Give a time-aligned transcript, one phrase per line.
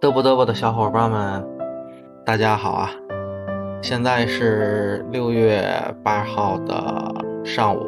[0.00, 1.46] 嘚啵嘚啵的小伙伴们，
[2.24, 2.90] 大家好啊！
[3.82, 5.62] 现在是六月
[6.02, 7.86] 八号的上午。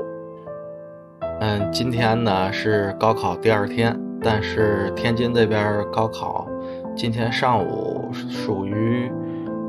[1.41, 6.47] 嗯，今天呢是高考第二天，但是天津这边高考
[6.95, 9.11] 今天上午属于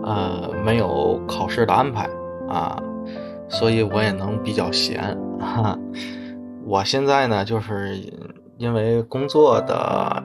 [0.03, 2.09] 呃没有考试的安排
[2.49, 2.77] 啊，
[3.47, 5.79] 所以我也能比较闲哈。
[6.65, 7.95] 我现在呢就是
[8.57, 10.21] 因为工作的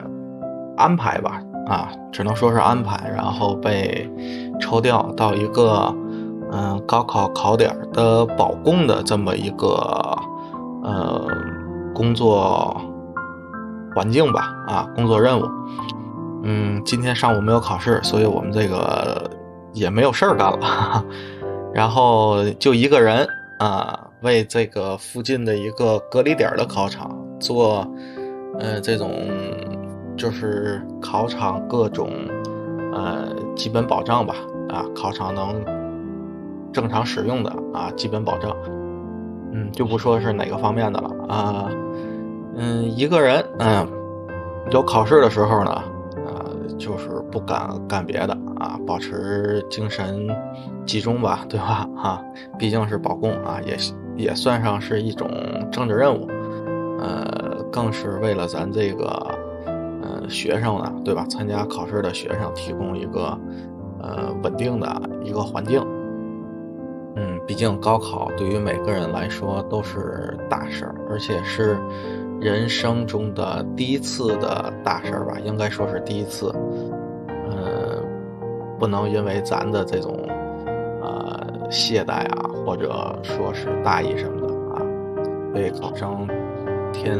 [0.75, 1.41] 安排吧。
[1.69, 4.09] 啊，只能说是安排，然后被
[4.59, 5.95] 抽调到一个
[6.51, 9.67] 嗯高考考点的保供的这么一个
[10.83, 11.27] 呃
[11.93, 12.75] 工作
[13.93, 15.45] 环境吧，啊，工作任务。
[16.41, 19.29] 嗯，今天上午没有考试，所以我们这个
[19.73, 21.05] 也没有事儿干了，
[21.71, 23.27] 然后就一个人
[23.59, 27.87] 啊，为这个附近的一个隔离点的考场做
[28.57, 29.11] 呃这种。
[30.19, 32.11] 就是考场各种，
[32.91, 34.35] 呃，基本保障吧，
[34.67, 35.63] 啊，考场能
[36.73, 38.53] 正常使用的啊，基本保障，
[39.53, 41.69] 嗯，就不说是哪个方面的了啊，
[42.57, 43.87] 嗯，一个人，嗯，
[44.71, 46.43] 有考试的时候呢，啊，
[46.77, 50.27] 就是不敢干别的啊，保持精神
[50.85, 51.87] 集中吧，对吧？
[51.95, 52.21] 哈，
[52.57, 53.77] 毕竟是保供啊，也
[54.17, 55.29] 也算上是一种
[55.71, 56.27] 政治任务，
[56.99, 59.38] 呃，更是为了咱这个。
[60.09, 61.23] 呃学生呢，对吧？
[61.29, 63.37] 参加考试的学生提供一个
[64.01, 65.85] 呃稳定的一个环境。
[67.15, 71.77] 嗯，毕竟高考对于每个人来说都是大事儿，而且是
[72.39, 76.51] 人生中的第一次的大事儿吧，应该说是第一次。
[77.51, 78.03] 嗯，
[78.79, 80.25] 不能因为咱的这种
[81.01, 82.89] 呃懈怠啊，或者
[83.21, 84.81] 说是大意什么的啊，
[85.53, 86.27] 为考生
[86.91, 87.19] 添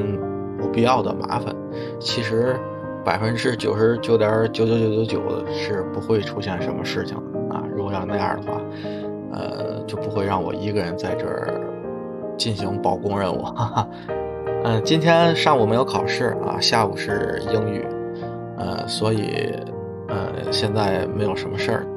[0.57, 1.53] 不必要的麻烦。
[1.99, 2.55] 其实。
[3.03, 7.63] 百分之九十九点九九九九九是不会出现什么事情的啊！
[7.73, 8.61] 如果要那样的话，
[9.31, 11.59] 呃，就不会让我一个人在这儿
[12.37, 13.41] 进行保供任务。
[13.41, 13.87] 哈哈。
[14.63, 17.87] 嗯，今天上午没有考试啊，下午是英语，
[18.57, 19.53] 呃，所以
[20.09, 21.87] 呃，现在没有什么事儿。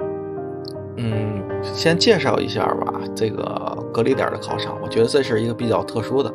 [0.96, 6.32] 嗯，先介绍一下吧，这个隔离点的考场，我觉得这是一个比较特殊的，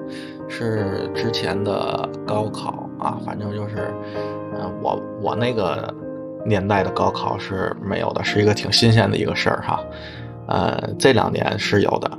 [0.47, 3.91] 是之前的高考啊，反正就是。
[4.81, 5.94] 我我那个
[6.45, 9.79] 年代的高考是没有的，是一个挺新鲜的一个事儿哈。
[10.47, 12.09] 呃，这两年是有的。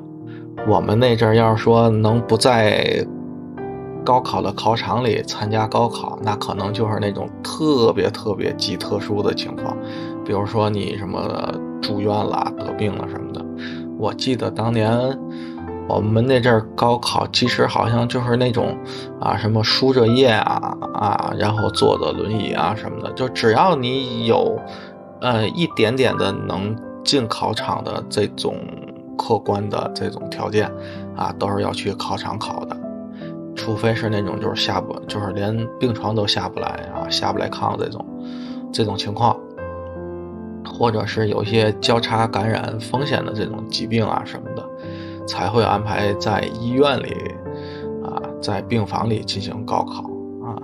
[0.66, 3.06] 我们那阵儿要是说能不在
[4.04, 9.76] 高考的考场里参加高考，那可能就是那种特别特别极特殊的情况，
[10.24, 13.44] 比如说你什么住院了、得病了什么的。
[13.98, 15.18] 我记得当年。
[15.88, 18.76] 我们那阵儿高考，其实好像就是那种，
[19.18, 24.60] 啊，什么输着液啊啊，然后坐的轮椅啊什么的，就只要你有，
[25.22, 28.56] 呃，一点点的能进考场的这种
[29.16, 30.70] 客观的这种条件，
[31.16, 32.76] 啊，都是要去考场考的，
[33.56, 38.04] 除非是那种就是下不，就是连病床都下不来啊，下不来炕这种，
[38.70, 39.34] 这种情况，
[40.66, 44.62] 或者是有一些交叉感染风险的这种疾病啊什么的。
[45.28, 47.14] 才会安排在医院里，
[48.02, 50.04] 啊，在病房里进行高考
[50.42, 50.56] 啊，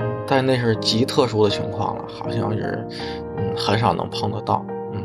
[0.00, 2.84] 嗯，但那是极特殊的情况了，好像是，
[3.36, 5.04] 嗯，很少能碰得到，嗯，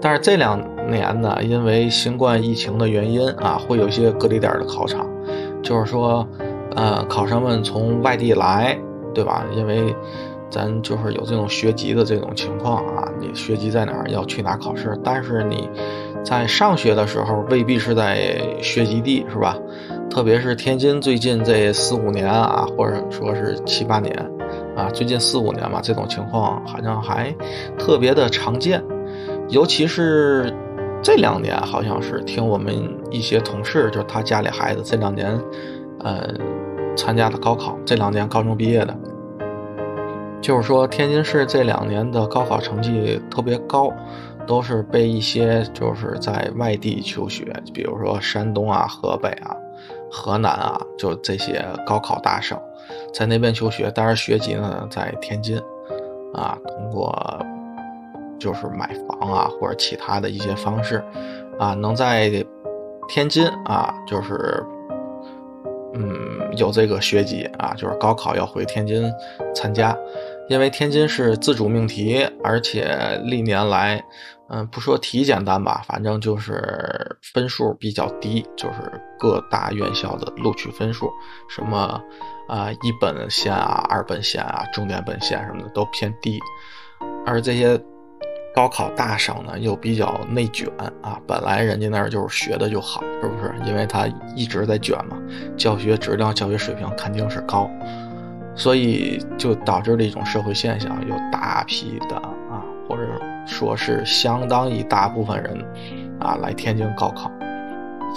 [0.00, 0.60] 但是这两
[0.90, 5.06] 年呢，因为新冠疫情的原因啊，会有一些隔离点的考场，
[5.62, 6.26] 就是说，
[6.74, 8.76] 呃，考生们从外地来，
[9.14, 9.44] 对吧？
[9.54, 9.94] 因为
[10.50, 15.70] 咱就是有这种学籍的这种情况啊，你学籍在哪儿，要去哪考试，但是你。
[16.24, 19.56] 在上学的时候未必是在学籍地，是吧？
[20.10, 24.14] 特别是天津最近这四五年啊，或者说是七八年
[24.76, 27.34] 啊，最近四五年吧，这种情况好像还
[27.78, 28.82] 特别的常见。
[29.48, 30.52] 尤其是
[31.02, 32.74] 这两年，好像是听我们
[33.10, 35.40] 一些同事，就是他家里孩子这两年，
[36.00, 36.28] 呃，
[36.96, 38.96] 参加的高考，这两年高中毕业的，
[40.40, 43.92] 就是说天津市这两年的高考成绩特别高。
[44.50, 49.56] 都是被一些就是在外地求学，比如说山东啊、河北啊、
[50.10, 52.58] 河南啊，就这些高考大省，
[53.14, 55.56] 在那边求学，但是学籍呢在天津，
[56.34, 57.14] 啊，通过
[58.40, 61.00] 就是买房啊或者其他的一些方式，
[61.56, 62.44] 啊，能在
[63.08, 64.64] 天津啊，就是
[65.94, 66.02] 嗯
[66.56, 69.08] 有这个学籍啊，就是高考要回天津
[69.54, 69.96] 参加。
[70.48, 72.92] 因为天津是自主命题，而且
[73.22, 74.02] 历年来，
[74.52, 81.08] 嗯，不说题简单吧，反正就是分数比较低，就是各大院校的录取分数，
[81.48, 82.02] 什么
[82.48, 86.40] 啊一本线啊、二本线啊、重点本线什么的都偏低，
[87.24, 87.80] 而这些
[88.52, 90.68] 高考大省呢又比较内卷
[91.00, 93.54] 啊，本来人家那儿就是学的就好，是不是？
[93.64, 95.16] 因为他一直在卷嘛，
[95.56, 97.70] 教学质量、教学水平肯定是高，
[98.56, 103.06] 所以就导致了一种社会现象，有大批的啊，或者
[103.50, 105.58] 说是相当一大部分人
[106.18, 107.30] 啊来天津高考。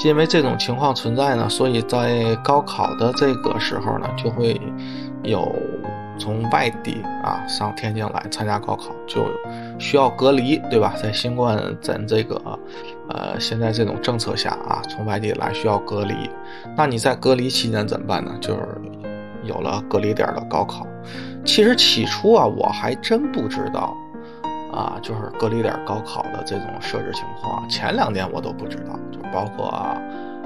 [0.03, 4.59] 因为这种情况存在呢，所以在高考的这个时候呢，就会
[5.21, 5.55] 有
[6.17, 9.23] 从外地啊上天津来参加高考，就
[9.77, 10.95] 需要隔离，对吧？
[10.99, 12.41] 在新冠咱这个
[13.09, 16.15] 呃现在这种政策下啊，从外地来需要隔离。
[16.75, 18.31] 那你在隔离期间怎么办呢？
[18.41, 18.61] 就是
[19.43, 20.87] 有了隔离点的高考。
[21.45, 23.95] 其实起初啊，我还真不知道。
[24.73, 29.71] 啊，就是隔离点高考的这种设置情况，前两年我都不知道，就包括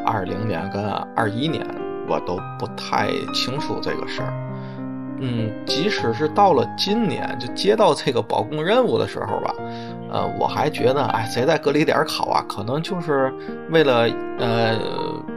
[0.06, 0.84] 二零年跟
[1.16, 1.66] 二一年，
[2.10, 4.34] 我都不太清楚这个事儿。
[5.20, 9.56] 嗯，即使是到了今年，就接到这个保供任务的时候吧，
[10.12, 12.46] 呃，我还觉得，哎，谁在隔离点考啊？
[12.48, 13.34] 可能就是
[13.72, 14.08] 为了，
[14.40, 14.78] 呃，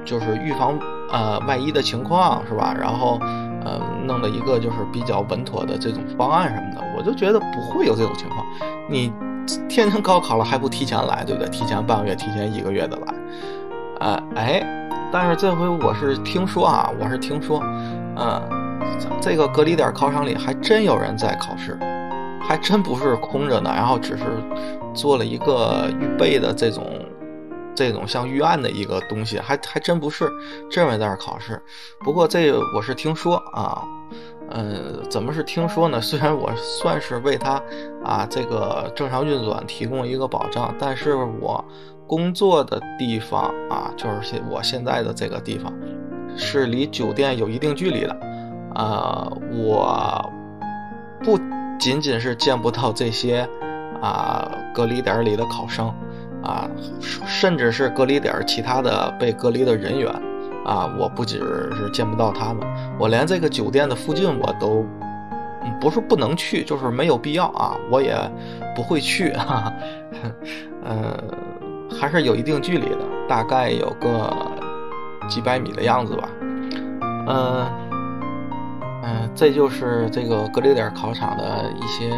[0.04, 0.78] 就是预防
[1.10, 2.74] 呃万一的情况，是吧？
[2.78, 3.20] 然后。
[3.64, 8.44] 呃，弄了一个就是比较稳妥的这种方案什么的，我就觉得不会有这种情况。
[8.88, 9.12] 你
[9.68, 11.48] 天津高考了还不提前来，对不对？
[11.50, 13.14] 提前半个月，提前一个月的来。
[14.00, 17.60] 呃，哎，但是这回我是听说啊，我是听说，
[18.16, 18.40] 嗯，
[19.20, 21.78] 这个隔离点考场里还真有人在考试，
[22.40, 24.24] 还真不是空着呢，然后只是
[24.94, 26.84] 做了一个预备的这种。
[27.74, 30.30] 这种像预案的一个东西，还还真不是
[30.70, 31.60] 这么在这考试。
[32.00, 33.82] 不过这我是听说啊，
[34.50, 36.00] 嗯，怎么是听说呢？
[36.02, 37.62] 虽然我算是为他
[38.04, 41.64] 啊这个正常运转提供一个保障，但是我
[42.06, 45.72] 工作的地方啊，就是现我现在的这个地方，
[46.36, 48.20] 是离酒店有一定距离的。
[48.74, 50.30] 啊，我
[51.24, 51.38] 不
[51.78, 53.48] 仅仅是见不到这些
[54.00, 55.92] 啊隔离点里的考生。
[56.42, 56.68] 啊，
[57.26, 60.10] 甚至是隔离点其他的被隔离的人员，
[60.64, 61.38] 啊，我不只
[61.74, 62.66] 是见不到他们，
[62.98, 64.86] 我连这个酒店的附近我都，
[65.80, 68.16] 不是不能去，就是没有必要啊，我也
[68.74, 69.72] 不会去，哈哈，
[70.84, 71.16] 呃，
[71.90, 72.98] 还是有一定距离的，
[73.28, 74.34] 大概有个
[75.28, 76.28] 几百米的样子吧，
[77.26, 77.66] 嗯，
[79.02, 82.10] 嗯，这就是这个隔离点考场的一些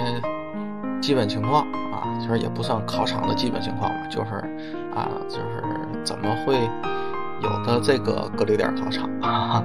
[1.01, 1.67] 基本情况。
[2.23, 4.37] 其实也不算考场的基本情况吧，就是
[4.95, 6.55] 啊，就是怎么会
[7.43, 9.63] 有的这个隔离点考场啊？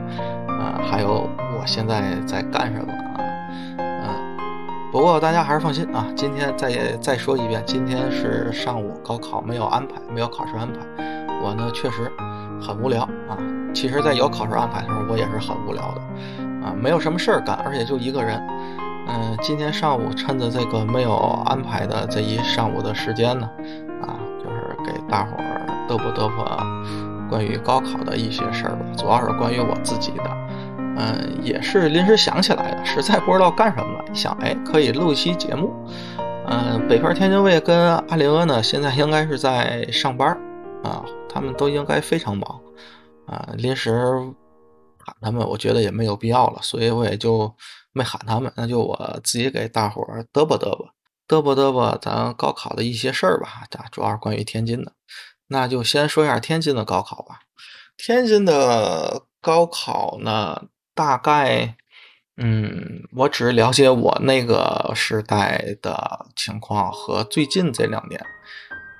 [0.47, 3.21] 啊，还有我现在在干什么啊？
[3.77, 4.37] 嗯，
[4.91, 10.79] 不过大家还是放心啊，今天再再说一遍，今天是上午高考没有安排，没有考试安排。
[11.43, 12.11] 我呢确实
[12.59, 13.37] 很无聊啊。
[13.71, 16.01] 其实，在有考试安排的时候，我也是很无聊的
[16.65, 18.41] 啊，没有什么事儿干，而且就一个人。
[19.07, 21.15] 嗯，今天上午趁着这个没有
[21.45, 23.49] 安排的这一上午的时间呢，
[24.01, 26.45] 啊，就是给大伙儿嘚啵嘚啵
[27.29, 30.37] 关于高考的一些事儿吧，主要是关于我自己的。
[30.99, 35.71] 嗯，也是临时想起来的，实在不知道干什么了，想哎可以录一期节目。
[36.47, 40.29] 嗯，北漂天津卫跟阿林阿呢，现在应该是在上班
[40.83, 42.59] 啊，他们都应该非常忙
[43.27, 43.91] 啊，临时
[45.07, 47.55] 喊他们，我觉得也没有必要了，所以我也就。
[47.93, 50.87] 没喊他们，那就我自己给大伙儿嘚啵嘚啵
[51.27, 54.91] 嘚啵嘚啵咱高考的一些事儿吧，主要是关于天津的，
[55.47, 57.39] 那就先说一下天津的高考吧。
[57.97, 61.75] 天津的高考呢，大概，
[62.35, 68.23] 嗯，我只是了解我那个时代的情况和最近这两年。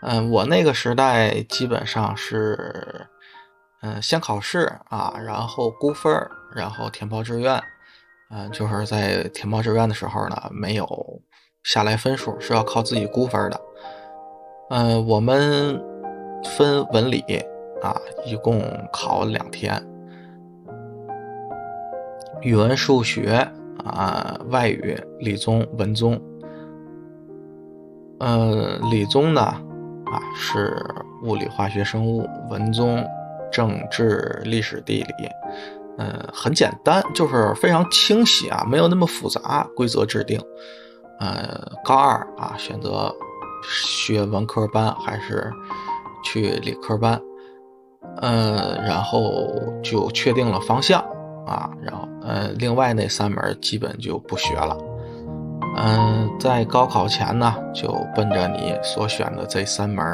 [0.01, 3.07] 嗯，我那个时代基本上是，
[3.81, 6.11] 嗯，先考试啊，然后估分
[6.53, 7.61] 然后填报志愿。
[8.29, 11.21] 嗯，就是在填报志愿的时候呢，没有
[11.63, 13.61] 下来分数，是要靠自己估分的。
[14.69, 15.81] 嗯，我们
[16.43, 17.21] 分文理
[17.81, 19.81] 啊，一共考两天，
[22.41, 23.49] 语文、数学
[23.85, 26.21] 啊，外语、理综、文综。
[28.19, 30.75] 嗯，理综呢啊是
[31.23, 33.07] 物理、化学、生物；文综
[33.51, 35.29] 政治、历史、地理。
[35.99, 39.67] 嗯，很简单，就是非常清晰啊，没有那么复杂。
[39.75, 40.39] 规则制定，
[41.19, 43.11] 呃，高二啊，选择
[43.63, 45.51] 学文科班还是
[46.23, 47.19] 去理科班，
[48.21, 49.51] 嗯，然后
[49.81, 51.01] 就确定了方向
[51.47, 54.77] 啊，然后呃，另外那三门基本就不学了。
[55.77, 60.05] 嗯，在高考前呢，就奔着你所选的这三门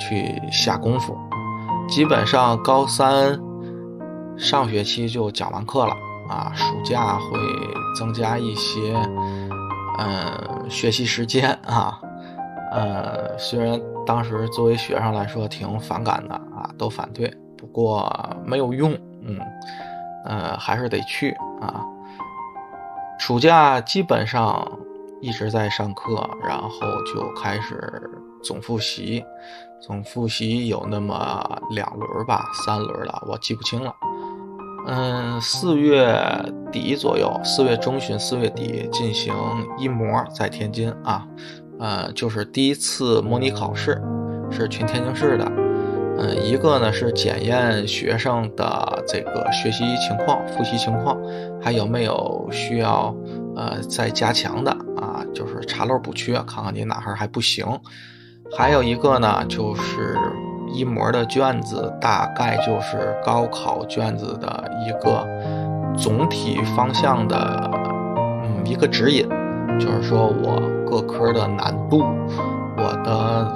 [0.00, 1.16] 去下功夫，
[1.88, 3.40] 基本上高三。
[4.38, 5.96] 上学期就讲完课了
[6.28, 7.38] 啊，暑假会
[7.98, 8.94] 增加一些，
[9.98, 11.98] 嗯，学习时间啊，
[12.70, 18.14] 呃，虽然当时作为学生来说挺反感的啊，都反对，不过
[18.44, 19.40] 没有用，嗯，
[20.26, 21.30] 呃，还是得去
[21.62, 21.82] 啊。
[23.18, 24.70] 暑假基本上
[25.22, 28.10] 一直在上课，然后就开始
[28.44, 29.24] 总复习，
[29.80, 33.94] 总复习有那么两轮吧，三轮了，我记不清了。
[34.88, 36.16] 嗯，四月
[36.72, 39.34] 底左右，四月中旬、四月底进行
[39.78, 41.26] 一模，在天津啊，
[41.78, 44.00] 呃，就是第一次模拟考试，
[44.50, 45.44] 是全天津市的。
[46.18, 51.18] 嗯，一个呢是检验学生的这个学习情况、复习情况，
[51.60, 53.14] 还有没有需要
[53.54, 57.66] 呃再加强的啊，就是查漏补缺，看看你哪哈还不行。
[58.54, 60.16] 还有一个呢就是。
[60.68, 65.24] 一模的卷子大概就是高考卷子的一个
[65.96, 67.70] 总体方向的，
[68.42, 69.26] 嗯，一个指引，
[69.78, 72.02] 就是说我各科的难度，
[72.76, 73.46] 我的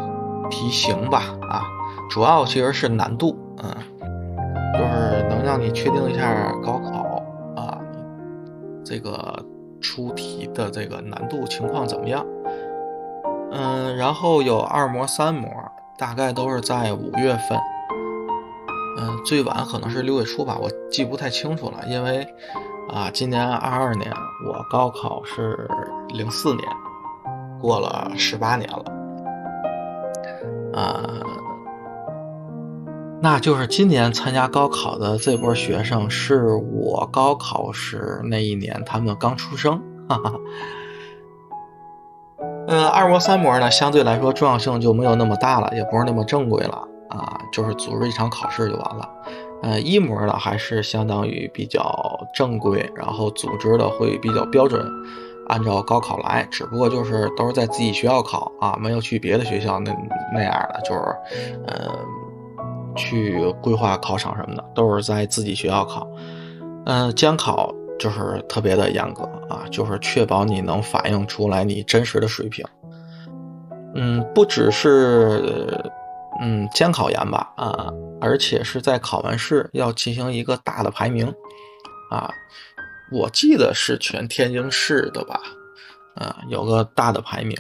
[0.49, 1.62] 题型吧，啊，
[2.09, 3.70] 主要其实是难度，嗯，
[4.73, 7.23] 就是能让你确定一下高考
[7.56, 7.76] 啊，
[8.82, 9.44] 这个
[9.80, 12.25] 出题的这个难度情况怎么样，
[13.52, 15.49] 嗯，然后有二模、三模。
[15.99, 17.61] 大概都是在五月份，
[18.99, 22.26] 嗯，最晚可能是六月初吧，我记不太清楚了，因为
[22.88, 24.11] 啊，今年二二年，
[24.47, 25.69] 我高考是
[26.09, 26.66] 零四年，
[27.61, 28.83] 过了十八年了，
[30.73, 31.04] 啊，
[33.21, 39.78] 那就是今年参加高考的这波学生，是我高考时那一年他们刚出生，
[40.09, 40.33] 哈哈。
[42.68, 49.08] 嗯，二模三模呢，相对来说重要性就没有那么大了，也不是那么正规了啊，就是组织一场考试就完了。
[49.62, 54.86] 呃，一模呢还是相当于比较正规，然后组织的会比较标准，
[55.48, 59.92] 按照高考来，只不过就是都是在自己学校考啊，没有去别的学校那
[60.32, 61.00] 那样的，就是
[61.66, 61.90] 呃
[62.94, 66.06] 去规划考场什么的，都是在自己学校考。
[66.86, 67.74] 嗯，监考。
[68.00, 72.64] 就是特别的严格啊，就是确保你能反映出来你真实的水平。
[73.95, 75.85] 嗯，不只是
[76.40, 77.88] 嗯监考严吧啊，
[78.21, 81.26] 而且是在考完试要进行一个大的排名
[82.11, 82.33] 啊，
[83.12, 85.38] 我记得是全天津市的吧，
[86.16, 87.59] 啊，有个大的排名。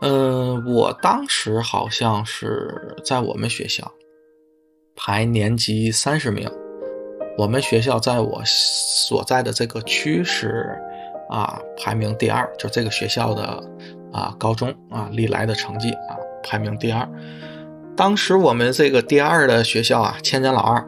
[0.00, 3.90] 嗯，我当时好像是在我们学校
[4.94, 6.48] 排年级三十名。
[7.38, 10.76] 我们学校在我所在的这个区是
[11.30, 13.62] 啊排名第二，就这个学校的
[14.12, 17.08] 啊高中啊历来的成绩啊排名第二。
[17.96, 20.84] 当时我们这个第二的学校啊，千年老二，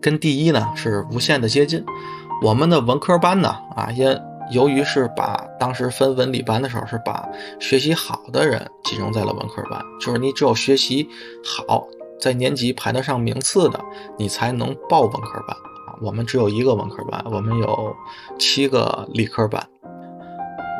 [0.00, 1.84] 跟第一呢是无限的接近。
[2.40, 4.16] 我们的文科班呢啊，因
[4.52, 11.08] 由于是把当时分文理班的时候是把学习好的人集中在了文科班，就是你只有学习
[11.44, 11.84] 好。
[12.20, 13.80] 在年级排得上名次的，
[14.18, 15.98] 你才能报文科班啊。
[16.00, 17.96] 我们只有一个文科班，我们有
[18.38, 19.62] 七个理科班。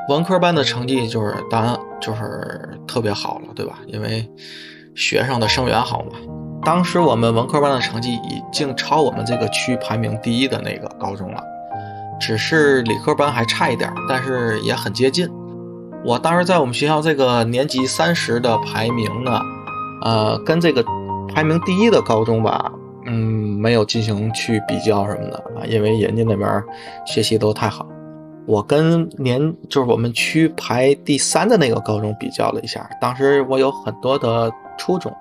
[0.09, 3.79] 文科班的成绩就是当然就是特别好了，对吧？
[3.87, 4.29] 因为
[4.95, 6.11] 学生的生源好嘛。
[6.63, 11.43] 当时我们文科班的成绩已经超我们这个区排名第一的那个高中了，
[12.21, 15.29] 只是理科班还差一点，但是也很接近。
[16.05, 19.41] 我当时在我们学校这个年级三十的排名呢，
[20.03, 20.85] 呃，跟这个。
[21.35, 22.73] 排名第一的高中吧，
[23.07, 26.63] 嗯，没有进行去比较什么的啊，因为人家那边
[27.05, 27.85] 学习都太好。
[28.47, 35.13] 我跟年就是我们区排第三的那个高中比较了一下，当时我有很多的初中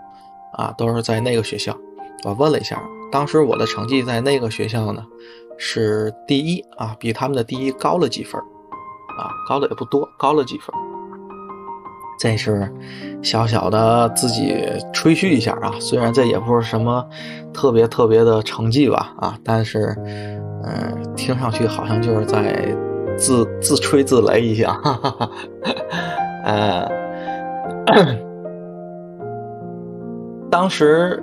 [0.53, 1.75] 啊，都是在那个学校。
[2.25, 5.03] 我问了一下，当时我的成绩在那个学校呢
[5.57, 8.39] 是第一啊，比他们的第一高了几分
[9.17, 10.92] 啊，高的也不多，高了几分。
[12.17, 12.71] 这是
[13.21, 17.05] 小小的自己吹嘘一下啊，虽然这也不是什么
[17.53, 19.95] 特别特别的成绩吧啊，但是
[20.63, 22.65] 嗯，听上去好像就是在
[23.17, 25.29] 自自吹自擂一下，哈哈哈。
[26.45, 26.89] 呃，
[30.49, 31.21] 当时。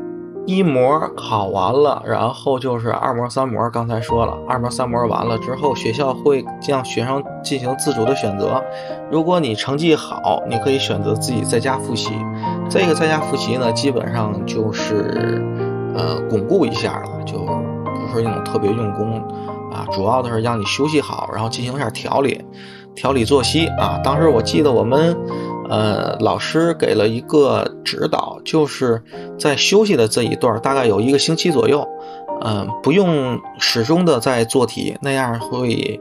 [0.50, 3.70] 一模考完了，然后就是二模、三模。
[3.70, 8.60] 刚才说了，二模、三模完了之后，学校会让学生进行自主的选择。
[9.12, 12.10] 如果你成绩好，你可以选择自己在家复习。
[12.68, 15.40] 这个在家复习呢，基本上就是
[15.94, 19.20] 呃巩固一下了，就不是那种特别用功
[19.70, 22.44] 啊，主要的是让你休息好，然后进行一下调理，
[22.96, 24.00] 调理作息啊。
[24.02, 25.16] 当时我记得我们。
[25.70, 29.00] 呃，老师给了一个指导，就是
[29.38, 31.86] 在休息的这一段，大概有一个星期左右，
[32.42, 36.00] 嗯，不用始终的在做题，那样会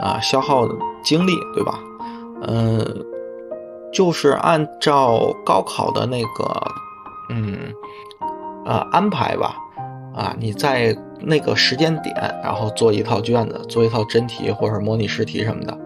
[0.00, 0.68] 啊消耗
[1.02, 1.80] 精力，对吧？
[2.46, 3.04] 嗯，
[3.92, 6.62] 就是按照高考的那个，
[7.30, 7.74] 嗯，
[8.64, 9.56] 呃，安排吧，
[10.14, 15.78] 啊，你在那个时间点，然后做一套卷子，做一套真题或者模拟试题什么的，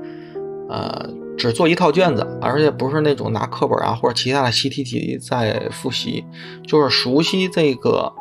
[0.68, 6.24] 呃，只做一套卷子，而且不是那种拿课本啊或者其他的习题题在复习，
[6.66, 8.12] 就是熟悉这个，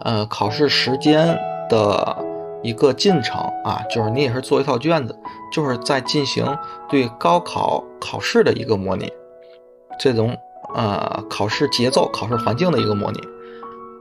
[0.00, 2.26] 呃，考试时间的。
[2.62, 5.18] 一个进程啊，就是你也是做一套卷子，
[5.50, 6.58] 就是在进行
[6.90, 9.10] 对高考考试的一个模拟，
[9.98, 10.36] 这种
[10.74, 13.18] 呃考试节奏、考试环境的一个模拟。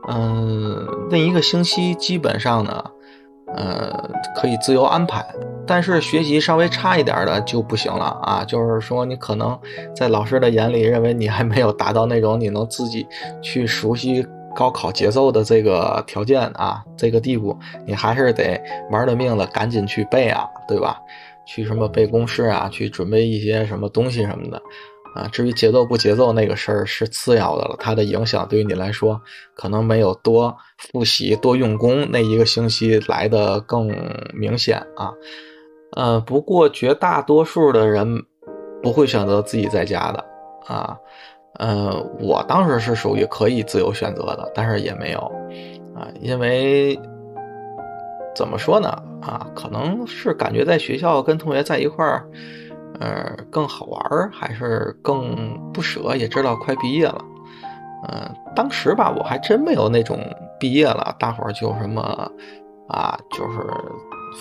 [0.10, 2.84] 嗯，那一个星期基本上呢，
[3.56, 5.26] 呃可以自由安排，
[5.66, 8.44] 但是学习稍微差一点的就不行了啊。
[8.46, 9.60] 就是说你可能
[9.96, 13.08] 在老师的眼里认为你还没有达到那种你能自己
[13.42, 14.26] 去熟悉。
[14.56, 21.00] 高考节奏的这个条件啊，这个地步，你还是得玩了命了，赶紧去背啊，对吧？
[21.46, 24.60] 去什么背公式啊，去准备一些什么东西什么的
[25.16, 25.28] 啊。
[25.32, 29.22] 至于节奏不节奏那个事儿是次要的了，它的影响对于你来说，
[29.56, 33.92] 可能没有多复习、多用功那一个星期来的更
[34.34, 35.14] 明显啊。
[35.94, 38.24] 呃，不过绝大多数的人
[38.82, 40.26] 不会选择自己在家的
[40.68, 40.98] 啊。
[41.58, 45.20] 嗯，我当时是属于可以自由选择的，但是也没有，
[45.94, 46.98] 啊，因为
[48.34, 48.88] 怎么说呢，
[49.22, 52.30] 啊，可能是感觉在学校跟同学在一块儿，
[53.00, 57.24] 呃，更好玩儿还是更不舍，也知道快毕业了，
[58.08, 60.20] 嗯，当时吧，我还真没有那种
[60.60, 62.02] 毕业了，大伙儿就什么，
[62.90, 63.60] 啊，就是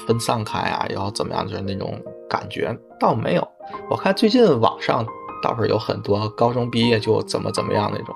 [0.07, 3.49] 分散开啊，要怎么样，就是那种感觉倒没有。
[3.89, 5.07] 我看最近网上。
[5.41, 8.13] 倒是有很多高中毕业就怎么怎么样那种，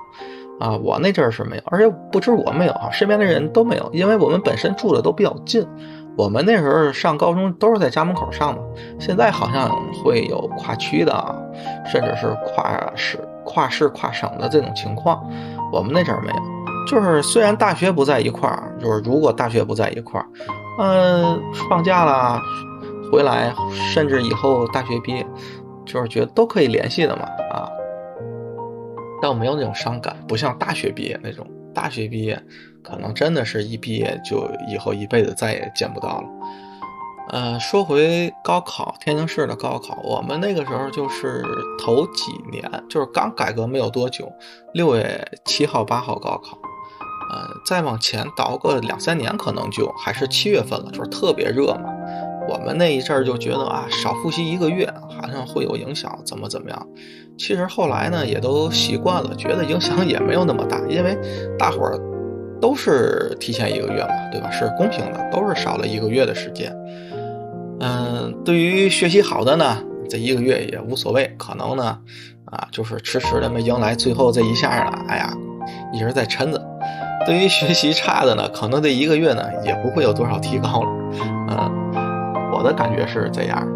[0.59, 5.65] 啊，我那阵儿是没有，而且不止我没有啊，身边的人都没有，因为我们本身住的都比较近，
[6.15, 8.61] 我们那时候上高中都是在家门口上的。
[8.99, 11.13] 现在好像会有跨区的，
[11.85, 15.23] 甚至是跨市、跨市、跨省的这种情况，
[15.71, 16.35] 我们那阵儿没有。
[16.87, 20.27] 就是虽然大学不在一块儿，就是如果大学不在一块儿，
[20.79, 22.39] 嗯，放假了
[23.11, 23.53] 回来，
[23.93, 25.25] 甚至以后大学毕业。
[25.85, 27.67] 就是觉得都可以联系的嘛，啊，
[29.21, 31.45] 但我没有那种伤感，不像大学毕业那种。
[31.73, 32.41] 大学毕业
[32.81, 36.27] 可能真的是一毕业就以后一辈子再也见不到了。
[37.29, 41.43] 呃，说回高考，天津市的高考，我们那个时候就是
[41.79, 44.31] 头几年，就是刚改革没有多久，
[44.73, 46.57] 六月七号、八号高考。
[47.31, 51.89] 呃，再往前倒个两三年，可能就还是七月份了，就是特别热嘛。
[52.47, 56.87] 我们那一阵儿就觉得啊，少复习一个月好像会有影响，怎么怎么样？
[57.37, 61.17] 其实后来呢，也都习惯了，觉得影响也没有那么大，因为
[61.57, 61.99] 大伙儿
[62.61, 64.51] 都是提前一个月嘛，对吧？
[64.51, 66.71] 是公平的，都是少了一个月的时间。
[67.79, 71.97] 嗯，对于学习好的呢，这一个月也无所谓，可能呢，
[72.45, 75.33] 啊，就是迟迟的没迎来最后这一下呢，哎呀，
[75.91, 76.61] 一直在抻着。
[77.25, 80.89] 对于学习差的呢，可能这一个月呢，也不会有多少提高了，
[81.49, 81.82] 嗯。
[82.63, 83.67] 我的感觉是这样，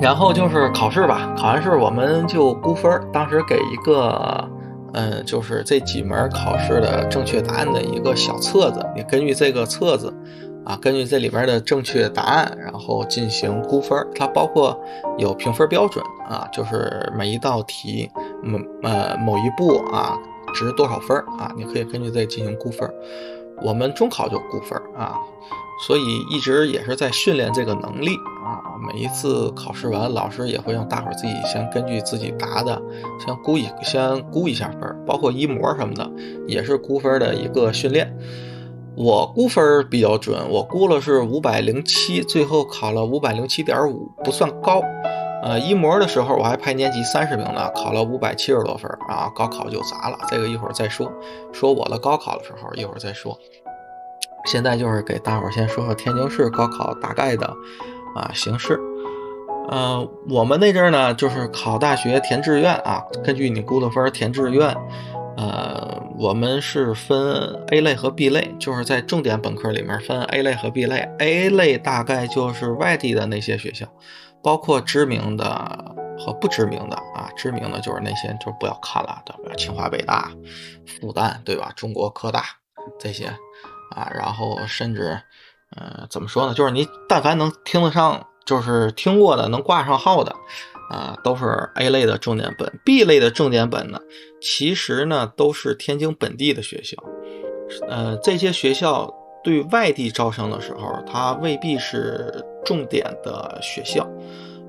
[0.00, 4.48] 然后就是考试吧，考完试我们就估分当时给一个，
[4.94, 10.10] 嗯，就是这几门考试的正确答案的一个小册子，你根据这个册子，
[10.64, 14.82] 啊，根据这里边的正确答案，然后进行估分它包括
[15.18, 18.10] 有评分标准啊，就是每一道题
[18.42, 20.18] 某呃某一步啊
[20.54, 22.90] 值多少分啊，你可以根据这进行估分
[23.62, 25.18] 我们中考就估分啊。
[25.86, 28.56] 所以一直也是在训练这个能力啊！
[28.86, 32.80] 每一次考试完，老师也会让大伙儿自己先根据自己答的，
[33.24, 36.10] 先估一先估一下分包括一模什么的，
[36.46, 38.16] 也是估分的一个训练。
[38.96, 44.82] 我估分比较准，我估了是五百零七，最后考了五百零七点五，不算高。
[45.42, 49.30] 呃，一模的时候我还排年级三十名呢，考了五百七十多分啊！
[49.34, 51.12] 高考就砸了，这个一会儿再说。
[51.52, 53.36] 说我的高考的时候，一会儿再说。
[54.44, 57.46] 现在就是给大伙儿先说说天津市高考大概的
[58.14, 58.78] 啊形式。
[59.68, 64.76] 呃，我们那阵儿呢，就是考大学填志愿啊，根据你估的分填志愿。
[65.36, 71.08] 呃，我们是分 A 类和 B 类，就是在重点本科里面分 A 类和 B 类。
[71.18, 73.84] A 类大概就是外地的那些学校，
[74.42, 77.28] 包括知名的和不知名的啊。
[77.34, 79.54] 知名的就是那些就不要看了，对吧？
[79.56, 80.30] 清华、北大、
[80.86, 81.72] 复旦，对吧？
[81.74, 82.44] 中国科大
[83.00, 83.24] 这些。
[83.90, 85.20] 啊，然后甚至，
[85.76, 86.54] 呃，怎么说呢？
[86.54, 90.34] 就是你但凡能听得上，就是听过的，能挂上号的，
[90.90, 92.80] 啊，都是 A 类的重点本。
[92.84, 93.98] B 类的重点本呢，
[94.40, 96.96] 其实呢都是天津本地的学校。
[97.88, 104.08] 呃，这些学校对外地招生的时候，它未必是重点的学校。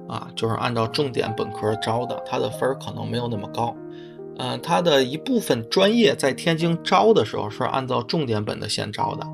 [0.08, 3.76] 啊，就是按照重点本科招的，他的分儿可能没有那么高。
[4.38, 9.26] 嗯，他的一部分专业在天津招的时候是按照重点本的线招的。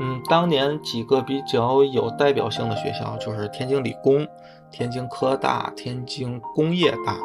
[0.00, 4.26] 嗯，当年几个比较有代表性的学校就是天津理工、
[4.70, 7.16] 天津科大、天津工业大。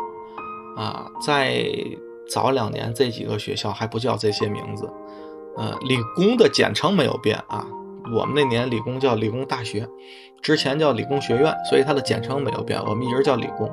[0.77, 1.65] 啊，在
[2.29, 4.89] 早两年这几个学校还不叫这些名字。
[5.57, 7.67] 呃，理工的简称没有变啊，
[8.15, 9.85] 我们那年理工叫理工大学，
[10.41, 13.69] 之前叫理工学院，所以它的简称没有变，我们一直叫理工。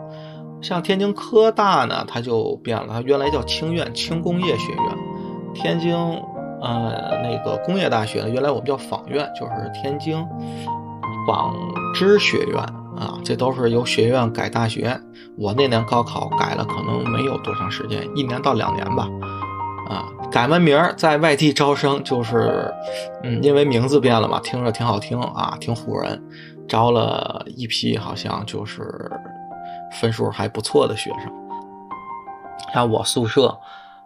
[0.60, 4.98] 像天津科大呢，它就变了，它原来叫轻院轻工业学院。
[5.54, 5.94] 天津
[6.60, 10.24] 呃那个工业大学呢，原来我们叫纺院，就是天津
[11.26, 11.54] 纺
[11.94, 12.58] 织学院
[12.96, 15.00] 啊，这都是由学院改大学。
[15.36, 19.08] 我那年高考改了，可能没有多长时间，一年到两年吧。
[19.88, 22.70] 啊，改完名儿在外地招生，就是
[23.22, 26.22] 嗯，因为名字变了嘛，听着挺好听啊，挺唬人，
[26.68, 29.10] 招了一批好像就是。
[29.92, 31.32] 分数还不错的学生，
[32.74, 33.58] 像我宿舍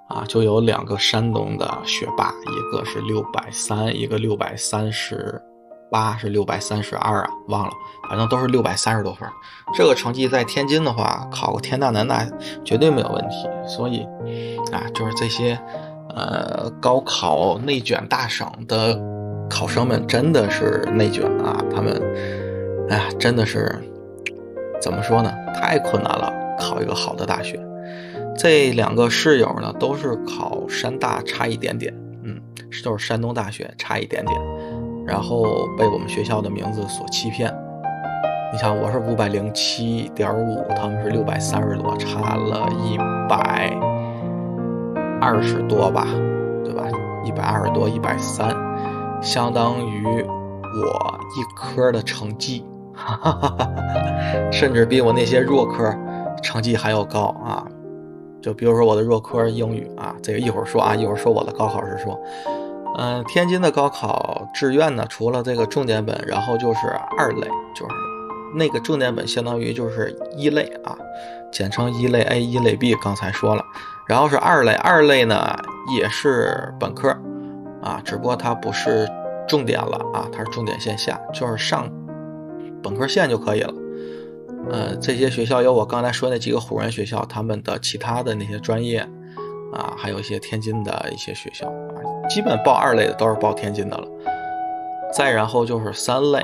[0.09, 5.43] 啊，就有两个山东的学霸，一个是六百三，一个六百三十
[5.91, 7.73] 八，是六百三十二啊，忘了，
[8.09, 9.29] 反正都是六百三十多分。
[9.75, 12.27] 这个成绩在天津的话，考个天大南大
[12.65, 13.49] 绝对没有问题。
[13.67, 14.07] 所以
[14.73, 15.59] 啊，就是这些
[16.15, 18.99] 呃高考内卷大省的
[19.51, 22.01] 考生们，真的是内卷啊，他们
[22.89, 23.89] 哎呀，真的是。
[24.83, 25.33] 怎么说呢？
[25.55, 27.57] 太困难了，考一个好的大学。
[28.37, 31.95] 这两个室友呢，都是考山大，差一点点。
[32.25, 32.41] 嗯，
[32.83, 34.37] 就是山东大学，差一点点。
[35.07, 37.55] 然后被我们学校的名字所欺骗。
[38.53, 43.71] 你想，我是五百零七点五，他们是六百三十多，差了一百
[45.21, 46.09] 二十多吧，
[46.65, 46.83] 对吧？
[47.25, 48.51] 一百二十多，一百三，
[49.23, 52.65] 相当于我一科的成绩。
[52.95, 54.51] 哈哈哈哈哈！
[54.51, 55.95] 甚至比我那些弱科
[56.43, 57.67] 成绩还要高啊！
[58.43, 62.21] 就比如说我的弱科英语啊，这个一会儿说啊，一会儿说我的高考时说，
[62.99, 67.95] 嗯，天津的高考志愿呢，除了这个重点本，然后就是二类，就是
[68.55, 70.97] 那个重点本相当于就是一类啊，
[71.53, 72.95] 简称一类 A、一类 B。
[72.97, 73.63] 刚才说了，
[74.07, 75.57] 然后是二类，二类呢
[75.97, 77.17] 也是本科
[77.81, 79.09] 啊，只不过它不是
[79.47, 81.89] 重点了啊，它是重点线下，就是上。
[82.83, 83.75] 本科线就可以了，
[84.71, 88.99] 呃，这些学校有我刚才说那几个虎人学校，他们的其他的那些专业，
[89.73, 94.07] 啊，还有一些天津的一些学校啊，基本报二类的都是报天津的了。
[95.15, 96.39] 再然后就是三类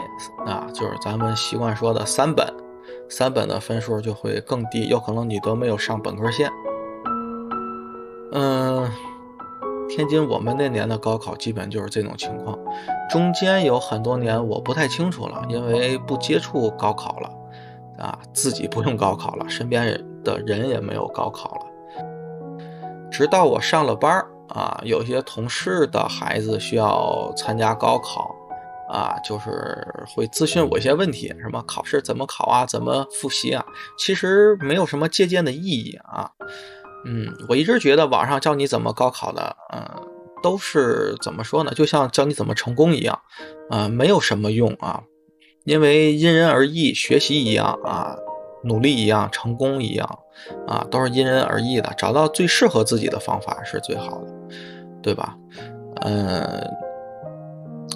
[0.46, 2.46] 啊，就是咱们习惯说的三本，
[3.09, 6.51] 三本的分数就会更低，有可能你都没有上本科线。
[8.33, 8.90] 嗯。
[9.88, 12.59] 天津我们那年的高考基本就是这种情况，
[13.11, 17.31] 中间有很多年我不太清楚了，因为不接触高考了，
[17.98, 21.66] 啊，自己不用高考了，身边的人也没有高考了。
[23.11, 28.35] 直到我上了班啊，有些同事的孩子需要参加高考，
[28.90, 33.64] 啊，就是会咨询我一些问题，什么考试怎么考啊，怎么复习啊，
[33.98, 36.31] 其实没有什么借鉴的意义啊。
[37.05, 39.83] 嗯，我一直觉得网上教你怎么高考的，嗯，
[40.43, 41.73] 都是怎么说呢？
[41.75, 43.19] 就像教你怎么成功一样，
[43.71, 45.03] 啊，没有什么用啊，
[45.65, 48.17] 因为因人而异，学习一样啊，
[48.65, 50.19] 努力一样，成功一样，
[50.67, 54.35] 啊，都是因人而异的，找到最适合自己的方法是最好的，
[55.03, 55.37] 对吧？
[56.03, 56.63] 嗯，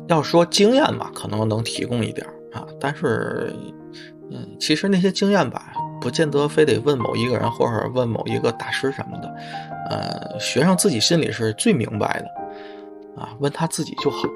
[0.09, 3.53] 要说经验吧，可能能提供一点啊，但是，
[4.31, 5.73] 嗯，其实那些经验吧。
[6.03, 9.35] 不见得非得问某一个人或者问某一个大师什么的，
[9.89, 14.29] 呃，学生自己心里是最明白的，啊，问他自己就好。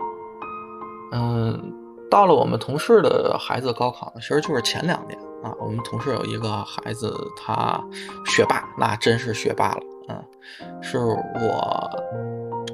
[1.10, 1.72] 嗯，
[2.08, 7.82] 到了我们同事的孩子高考，其实就是前两年啊，我们同事有一个孩子，他
[8.26, 10.24] 学霸，那真是学霸了，嗯，
[10.80, 11.90] 是我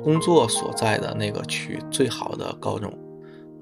[0.05, 2.92] 工作所在的那个区最好的高中。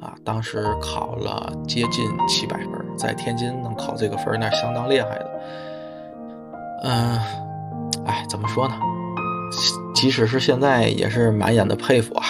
[0.00, 5.40] 啊，当时考了接近七百分，在天津能考这个分，那相当厉害的。
[6.84, 7.18] 嗯，
[8.06, 8.74] 哎，怎么说呢？
[9.94, 12.24] 即使是现在，也是满眼的佩服啊！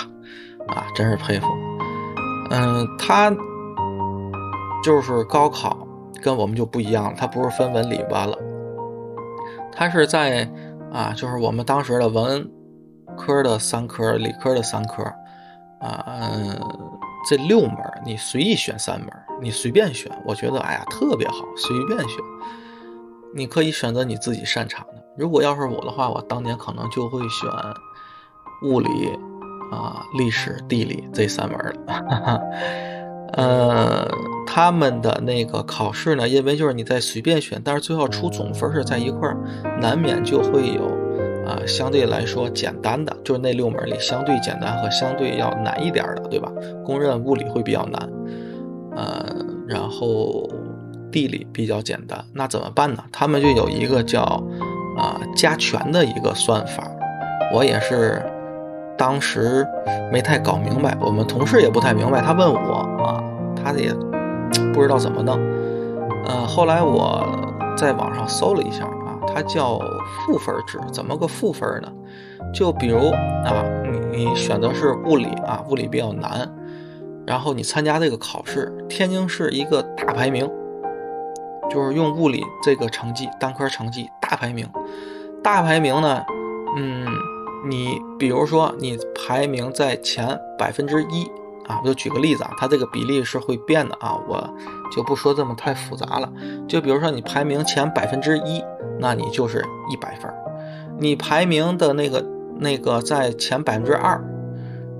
[0.67, 1.47] 啊，真是佩服。
[2.51, 3.31] 嗯，他
[4.83, 5.87] 就是高考
[6.21, 8.37] 跟我们就不一样了，他不是分文理班了，
[9.71, 10.51] 他是在
[10.93, 12.51] 啊，就是我们当时的文
[13.17, 15.05] 科的三科，理科的三科，
[15.79, 16.61] 啊，嗯。
[17.29, 19.09] 这六门你随意选三门，
[19.41, 22.19] 你随便选，我觉得哎呀特别好，随便选。
[23.35, 24.95] 你可以选择你自己擅长的。
[25.17, 27.49] 如果要是我的话，我当年可能就会选
[28.65, 28.89] 物理
[29.71, 32.41] 啊、历史、地理这三门了。
[33.35, 34.09] 呃，
[34.45, 39.37] 他们的那个考试呢，因为就是你在随便选，但是最后出总分是在一块儿，
[39.81, 40.91] 难免就会有
[41.51, 46.51] 啊，相对来说简单的，就是那六门里相对简单和相对要难一点的，对吧？
[46.85, 48.09] 公认物理会比较难，
[48.97, 49.27] 呃，
[49.67, 50.49] 然后
[51.11, 53.03] 地理比较简单，那怎么办呢？
[53.11, 54.23] 他们就有一个叫
[54.97, 56.89] 啊加权的一个算法，
[57.53, 58.23] 我也是。
[58.99, 59.67] 当时
[60.13, 62.21] 没太搞明白，我们同事也不太明白。
[62.21, 63.25] 他问我啊，
[63.57, 63.91] 他也
[64.75, 65.41] 不知道怎么弄。
[66.27, 67.27] 呃，后来我
[67.79, 68.87] 在网上搜了一下，
[69.27, 69.79] 它叫
[70.27, 70.79] 赋分制。
[70.93, 71.93] 怎么个赋分呢？
[72.55, 73.11] 就比如
[73.45, 76.49] 啊，你你选择是物理啊，物理比较难，
[77.27, 80.51] 然后你参加这个考试，天津市一个大排名，
[81.71, 84.69] 就是用物理这个成绩，单科成绩大排名，
[85.43, 86.25] 大排名呢，
[86.77, 87.07] 嗯。
[87.69, 91.31] 你比如说，你排名在前百分之一
[91.71, 94.55] 啊，我就举个例子啊，它这个比例是会变的啊，我
[94.91, 96.33] 就不说这么太复杂了。
[96.67, 98.63] 就比如说你排名前百分之一，
[98.99, 100.29] 那你就是一百分
[100.99, 102.27] 你排名的那个
[102.59, 104.21] 那个在前百分之二，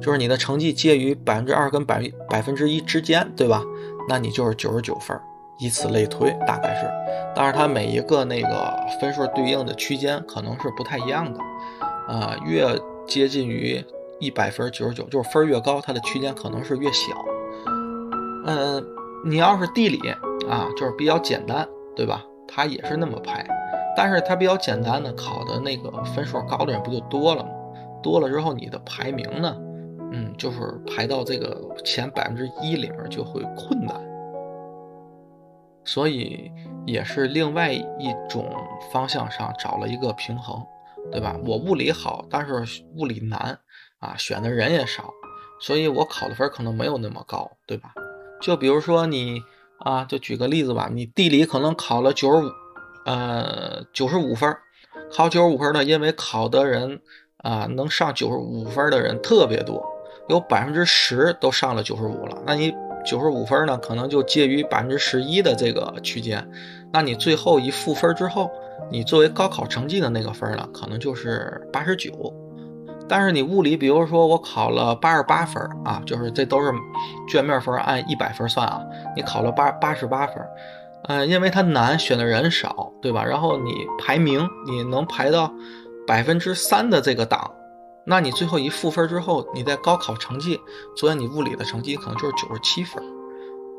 [0.01, 3.63] 就是你的成绩介于百分之二跟百百分之一之间，对吧？
[4.09, 5.19] 那你就是九十九分
[5.59, 6.89] 以此类推，大概是。
[7.35, 11.41] 但是它每一个那个分数对应的区间可能是不太一样的。
[12.09, 12.67] 啊，越
[13.07, 13.85] 接近于
[14.21, 17.25] 一百分九十九，就是分越高，它的区间可能是越小。
[18.45, 18.85] 嗯，
[19.25, 19.99] 你要是地理
[20.49, 22.23] 啊，就是比较简单，对吧？
[22.47, 23.45] 它也是那么排，
[23.97, 27.51] 但是它比较简单的，考的那个分数高的人不就多了吗？
[28.03, 29.57] 多了之后，你的排名呢，
[30.13, 33.95] 嗯，就是排到这个前百分之一里面就会困难。
[35.83, 36.53] 所以
[36.87, 38.55] 也是另外一种
[38.93, 40.63] 方向上找了一个平衡。
[41.11, 41.35] 对吧？
[41.45, 43.59] 我物理好，但是物理难
[44.01, 45.15] 啊，选的人也少，
[45.61, 47.95] 所以我考的分可能没有那么高，对吧？
[48.41, 49.41] 就比如说你
[49.79, 52.51] 啊，就举个例子吧，你地理可能考了九十五，
[53.07, 54.57] 呃，九十五分，
[55.13, 57.01] 考九十五分呢，因为考的人
[57.37, 59.81] 啊，能上九十五分的人特别多，
[60.29, 62.75] 有百分之十都上了九十五了，那你
[63.07, 66.51] 九十五分呢，可能就介于百分之十一的这个区间，
[66.93, 68.51] 那你最后一赋分之后。
[68.93, 72.11] 你作为高考成绩的那个分呢，可能就是八十九，
[73.11, 76.73] 但是你物理，比如说我考了八十八分啊，就是这都是
[77.29, 78.81] 卷面分按一百分算啊，
[79.17, 80.37] 你考了八八十八分，
[81.09, 83.25] 嗯，因为它难，选的人少，对吧？
[83.25, 85.53] 然后你排名你能排到
[86.07, 87.51] 百分之三的这个档，
[88.07, 90.61] 那你最后一赋分之后，你在高考成绩，
[90.97, 93.03] 作为你物理的成绩可能就是九十七分，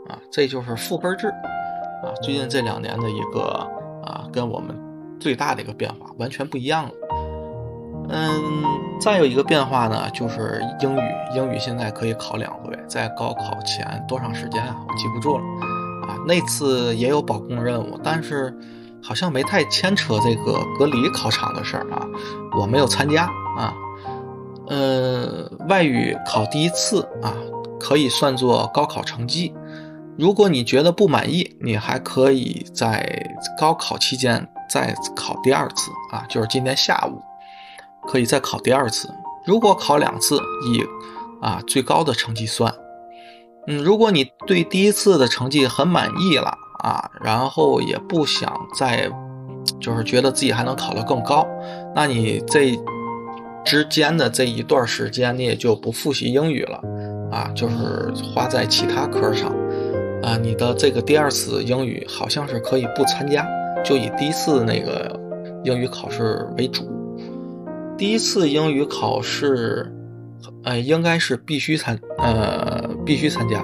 [0.09, 1.27] 啊，这就是赋分制，
[2.03, 3.65] 啊，最近这两年的一个
[4.03, 4.77] 啊，跟我们。
[5.21, 6.91] 最大的一个变化完全不一样了，
[8.09, 8.63] 嗯，
[8.99, 11.01] 再有一个变化呢，就是英语，
[11.35, 14.75] 英语现在可以考两回，在高考前多长时间啊？
[14.87, 15.43] 我记不住了，
[16.07, 18.53] 啊，那次也有保供任务，但是
[19.01, 22.05] 好像没太牵扯这个隔离考场的事儿啊，
[22.59, 23.23] 我没有参加
[23.57, 23.73] 啊，
[24.67, 27.33] 呃，外语考第一次啊，
[27.79, 29.53] 可以算作高考成绩，
[30.17, 34.47] 如果你觉得不满意，你还可以在高考期间。
[34.69, 37.21] 再考第二次啊，就是今天下午
[38.07, 39.09] 可以再考第二次。
[39.45, 40.83] 如果考两次，以
[41.41, 42.73] 啊最高的成绩算。
[43.67, 49.09] 嗯，如果你对第一次的成绩很满意了啊，然后也不想再，
[49.79, 51.47] 就是觉得自己还能考得更高，
[51.95, 52.77] 那你这
[53.63, 56.81] 之间的这一段时间，你也就不复习英语了
[57.31, 59.49] 啊，就是花在其他科上
[60.23, 60.37] 啊。
[60.37, 63.47] 你的这个第二次英语好像是可以不参加。
[63.83, 65.19] 就以第一次那个
[65.63, 66.83] 英语考试为主，
[68.01, 69.93] 第一次英语考试，
[70.63, 73.63] 呃，应该是必须参，呃，必须参加。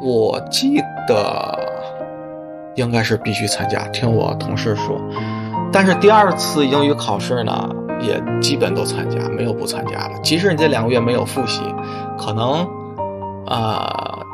[0.00, 1.58] 我记得
[2.76, 5.00] 应该是必须参加，听我同事说。
[5.72, 7.68] 但是第二次英语考试呢，
[8.00, 10.16] 也基本都参加，没有不参加的。
[10.22, 11.60] 即使你这两个月没有复习，
[12.16, 12.64] 可能，
[13.48, 14.24] 啊，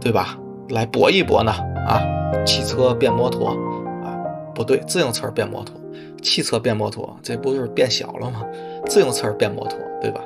[0.00, 0.34] 对吧？
[0.70, 1.52] 来搏一搏呢，
[1.86, 2.00] 啊，
[2.46, 3.48] 汽车变摩托。
[3.50, 4.16] 啊
[4.54, 5.77] 不对，自行车变摩托，
[6.22, 8.44] 汽车变摩托，这不就是变小了吗？
[8.86, 10.20] 自行车变摩托，对吧？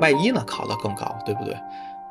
[0.00, 1.54] 万一呢，考得更高，对不对？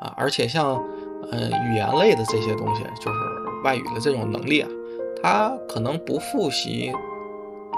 [0.00, 0.82] 啊，而且像，
[1.30, 3.18] 嗯，语言类的这些东西，就是
[3.64, 4.68] 外语的这种能力啊，
[5.22, 6.92] 它可能不复习，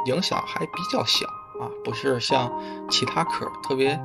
[0.06, 1.26] 影响还比较小
[1.60, 2.50] 啊，不是像
[2.90, 3.98] 其他科，特别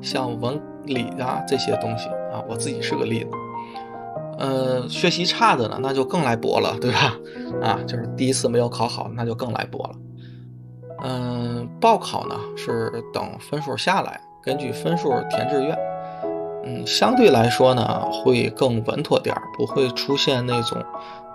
[0.00, 3.30] 像文理啊这些东西啊，我自己是个例子。
[4.38, 7.16] 呃，学习差的呢，那就更来搏了，对吧？
[7.62, 9.94] 啊，就是第一次没有考好，那就更来搏了。
[11.02, 15.76] 嗯，报考呢是等分数下来，根据分数填志愿。
[16.64, 20.82] 嗯，相对来说呢，会更稳妥点儿，不会出现那种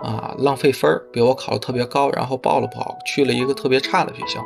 [0.02, 1.02] 啊浪费分儿。
[1.10, 4.42] 比如我考的特别高，然后报了不好，去了一个特别差的学校。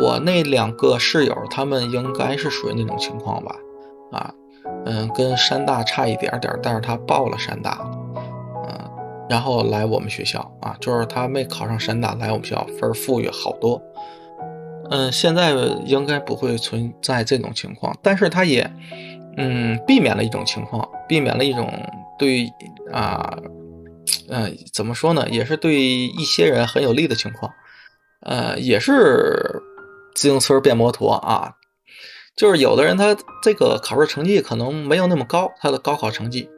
[0.00, 3.54] 我那两个室友，他们应该是属于那种情况吧？
[4.10, 4.34] 啊，
[4.84, 7.88] 嗯，跟山大差一点点，但是他报了山大，
[9.28, 13.82] 然后来我们学校啊，就是他没考上山大，来我们学校分儿富裕好多。
[14.90, 15.52] 嗯，现在
[15.84, 18.70] 应该不会存在这种情况，但是他也，
[19.36, 21.70] 嗯，避免了一种情况，避免了一种
[22.18, 22.50] 对
[22.90, 23.38] 啊，
[24.28, 27.52] 嗯，怎么说呢，也是对一些人很有利的情况，
[28.20, 29.62] 呃，也是
[30.14, 31.52] 自行车变摩托啊，
[32.34, 36.48] 就是有的人他这个考试成绩可能没有那么高，他的高考成绩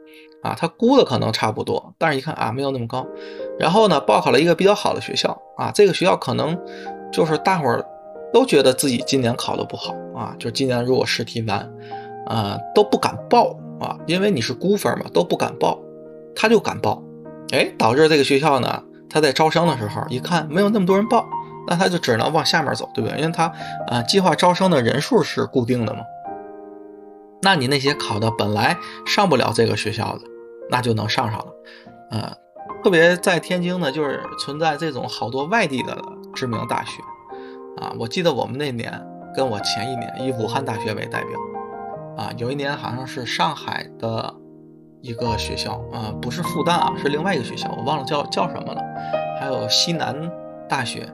[0.43, 3.05] 啊，他估的可能差不多，但是一看啊，没有那么高，
[3.59, 6.57] 然后呢，报考了一个比较好的学校啊，这个学校可能
[7.11, 7.85] 就是大伙儿。
[8.33, 11.69] 都觉得自己今年考的不好啊，就今年如果试题难，
[12.27, 15.77] 啊都不敢报啊，因为你是估分嘛，都不敢报，
[16.33, 17.03] 他就敢报，
[17.51, 21.27] 哎，导致这个学校呢，他在招生的时候一看没有那么多人报，
[21.67, 23.19] 那他就只能往下面走，对不对？
[23.19, 23.51] 因为他
[23.87, 25.99] 啊，计划招生的人数是固定的嘛，
[27.41, 30.21] 那你那些考的本来上不了这个学校的，
[30.71, 31.53] 那就能上上了，
[32.11, 32.37] 嗯，
[32.81, 36.01] 特别在天津呢，就是存在这种好多外地的
[36.33, 37.03] 知名大学。
[37.77, 39.05] 啊，我记得我们那年
[39.35, 41.39] 跟我前一年以武汉大学为代表，
[42.17, 44.33] 啊，有一年好像是上海的
[45.01, 48.81] 一个学校，啊，不是复旦啊，是另外一个学校，我忘了叫叫什么了。
[49.39, 50.15] 还有西南
[50.69, 51.07] 大学、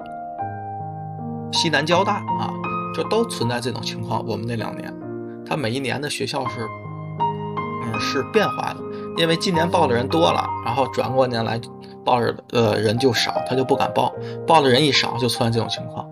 [1.53, 2.53] 西南交大啊，
[2.93, 4.25] 就都存在这种情况。
[4.27, 4.93] 我们那两年，
[5.45, 6.67] 它每一年的学校是，
[7.85, 8.79] 嗯，是变化的，
[9.17, 11.59] 因为今年报的人多了，然后转过年来
[12.05, 14.13] 报的人就少，他就不敢报，
[14.45, 16.07] 报的人一少就出现这种情况。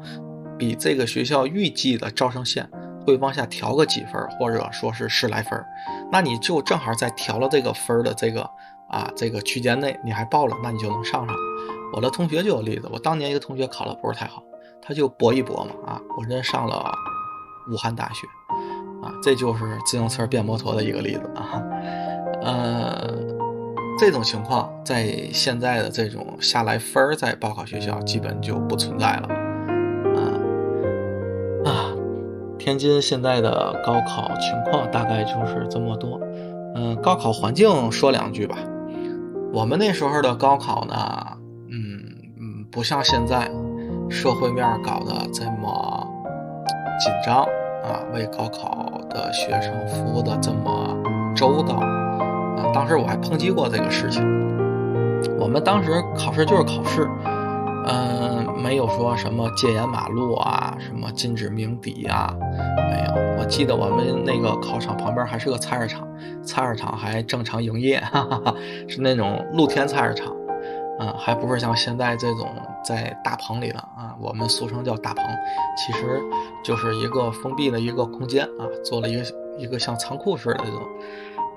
[0.57, 2.67] 比这个学校预计的招生线
[3.05, 5.63] 会往下调个几分，或者说是十来分，
[6.11, 8.49] 那你就正好在调了这个分的这个
[8.89, 11.35] 啊这个区间内，你还报了，那你就能上上。
[11.93, 14.41] 我的同学就有例子，我当年一个同学考的不是太好，
[14.81, 16.91] 他就搏一搏嘛啊，我人上了
[17.71, 18.25] 武汉大学
[19.03, 21.61] 啊，这就是自行车变摩托的一个例子啊。
[22.45, 23.09] 呃，
[23.97, 29.29] 这种情况在现在的这种下来分儿在报考学校基本就不存在了。
[30.15, 30.19] 啊
[31.65, 31.91] 啊
[32.59, 36.19] 天津现在的高考情况大概就是这么多，
[36.75, 38.57] 嗯，高考环境说两句吧。
[39.51, 40.95] 我们那时候的高考呢，
[41.71, 41.99] 嗯
[42.37, 43.49] 嗯，不像现在
[44.09, 46.07] 社会面搞得这么
[46.99, 47.43] 紧张
[47.83, 50.95] 啊，为高考的学生服务的这么
[51.35, 52.04] 周到。
[52.75, 54.21] 当时我还抨击过这个事情，
[55.39, 57.09] 我们当时考试就是考试。
[57.87, 62.35] 嗯，没有说什么戒严马路啊，什么禁止鸣笛啊，
[62.89, 63.39] 没有。
[63.39, 66.05] 我记得我们那个考场旁边还是个菜市场，
[66.43, 68.55] 菜市场还正常营业，哈哈哈，
[68.89, 70.35] 是那种露天菜市场，
[70.99, 72.49] 嗯，还不是像现在这种
[72.83, 75.23] 在大棚里的啊，我们俗称叫大棚，
[75.77, 76.21] 其实
[76.61, 79.23] 就是一个封闭的一个空间啊，做了一个
[79.59, 80.81] 一个像仓库似的这种。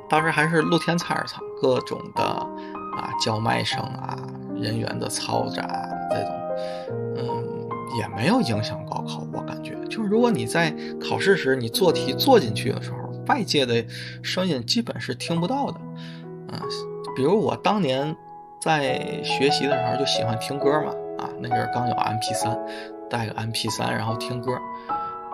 [0.08, 4.16] 当时还是露天菜市场，各种的啊叫卖声啊，
[4.56, 5.62] 人员的嘈杂。
[6.10, 6.32] 这种，
[7.16, 7.68] 嗯，
[7.98, 9.26] 也没有影响高考。
[9.32, 13.84] 我感觉，就是如果你在考试时你做题做进去的时候，外界的
[14.22, 15.78] 声音基本是听不到的。
[16.50, 16.58] 嗯，
[17.14, 18.16] 比如我当年
[18.62, 22.58] 在学习的时候就喜欢听歌嘛，啊，那阵儿刚有 MP 三，
[23.10, 24.58] 带个 MP 三，然后听歌。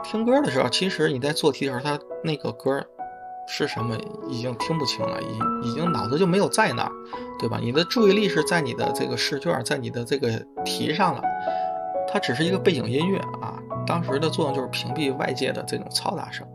[0.03, 2.85] 听歌的时候，其实你在做题的时候，它那个歌。
[3.47, 3.97] 是什么
[4.29, 6.93] 已经听不清了，已已经脑子就没有在那儿，
[7.39, 7.59] 对吧？
[7.61, 10.31] 你的注意力是在你的这个试卷，在你的这个
[10.65, 11.23] 题上了，
[12.11, 13.59] 它只是一个背景音乐啊。
[13.87, 16.47] 当时的作用就是屏蔽外界的这种嘈杂声。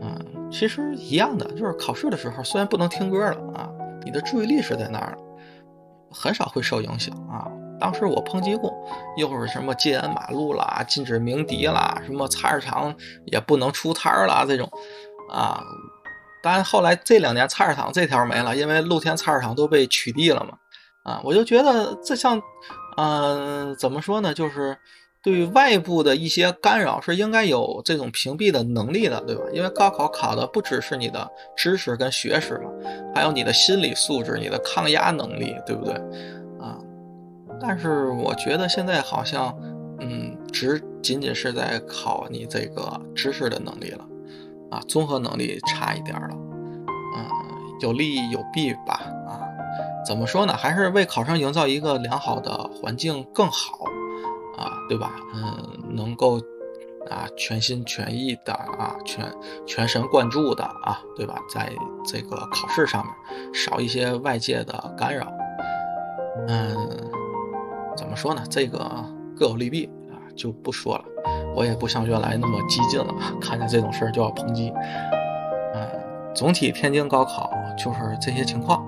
[0.00, 3.68] 嗯，其实一样的，就是考试的时候虽然不能听歌了啊，
[4.04, 5.18] 你的注意力是在那儿了，
[6.12, 7.50] 很少会受影响啊。
[7.80, 8.72] 当时我抨击过，
[9.16, 12.94] 又是什么戒严马路啦，禁止鸣笛啦，什么菜市场
[13.24, 14.70] 也不能出摊儿啦，这种
[15.28, 15.60] 啊。
[16.46, 20.56] 但后来这两年菜市场这条没了，因为露天菜市场都被取缔了嘛。
[21.02, 22.40] 啊，我就觉得这像，
[22.96, 24.32] 嗯，怎么说呢？
[24.32, 24.76] 就是
[25.22, 29.42] 对外部的一些干扰是应该有这种屏蔽的能力的，对吧？
[29.52, 32.70] 因为高考考的不只是你的知识跟学识嘛，
[33.12, 35.94] 还有你的心理素质、你的抗压能力，对不对？
[36.60, 36.78] 啊，
[37.60, 39.52] 但是我觉得现在好像，
[40.00, 44.04] 嗯，只仅仅是在考你这个知识的能力了。
[44.76, 47.26] 啊，综合能力差一点了，嗯，
[47.80, 49.40] 有利有弊吧，啊，
[50.04, 50.52] 怎么说呢？
[50.54, 53.84] 还是为考生营造一个良好的环境更好，
[54.58, 55.12] 啊，对吧？
[55.34, 56.38] 嗯，能够
[57.08, 59.32] 啊，全心全意的啊，全
[59.66, 61.38] 全神贯注的啊，对吧？
[61.48, 61.72] 在
[62.04, 65.26] 这个考试上面少一些外界的干扰。
[66.48, 66.76] 嗯，
[67.96, 68.42] 怎么说呢？
[68.50, 68.78] 这个
[69.36, 69.88] 各有利弊，
[70.36, 71.04] 就不说了。
[71.54, 74.72] 我也不像原来那么激进了，看见这种事儿就要抨击。
[75.74, 75.88] 嗯，
[76.34, 78.78] 总体天津高考就是这些情况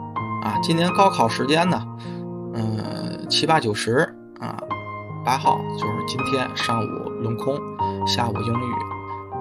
[0.42, 0.58] 啊。
[0.62, 1.82] 今年高考时间呢，
[2.54, 4.62] 嗯，七八九十啊，
[5.24, 7.58] 八号就是今天上午轮空，
[8.06, 8.72] 下午英语，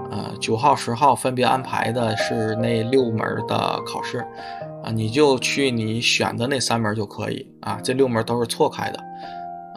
[0.10, 4.20] 呃，九号十号分别安排的是那六门的考试
[4.84, 7.78] 啊，你就去你选的那三门就可以啊。
[7.84, 9.03] 这六门都是错开的，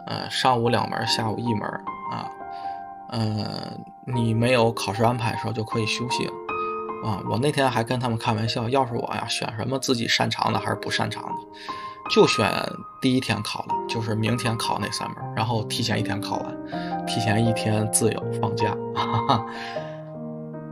[0.07, 1.69] 呃，上午两门，下午一门
[2.11, 2.29] 啊。
[3.13, 6.31] 嗯，你没有考试安排的时候就可以休息了
[7.03, 7.21] 啊！
[7.29, 11.29] 我那天还跟他们开玩笑，要是我呀，选什么自己擅长的还是不擅长的，
[12.09, 12.49] 就选
[13.01, 18.73] 第一天考的，就是明天考那三门，然后提前一天考完，提前一天自由放假。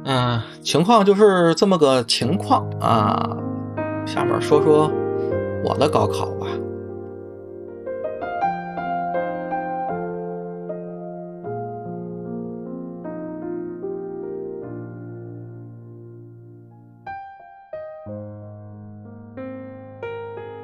[0.05, 3.35] 嗯，情况就是这么个情况啊。
[4.05, 4.89] 下面说说
[5.65, 6.47] 我的高考吧。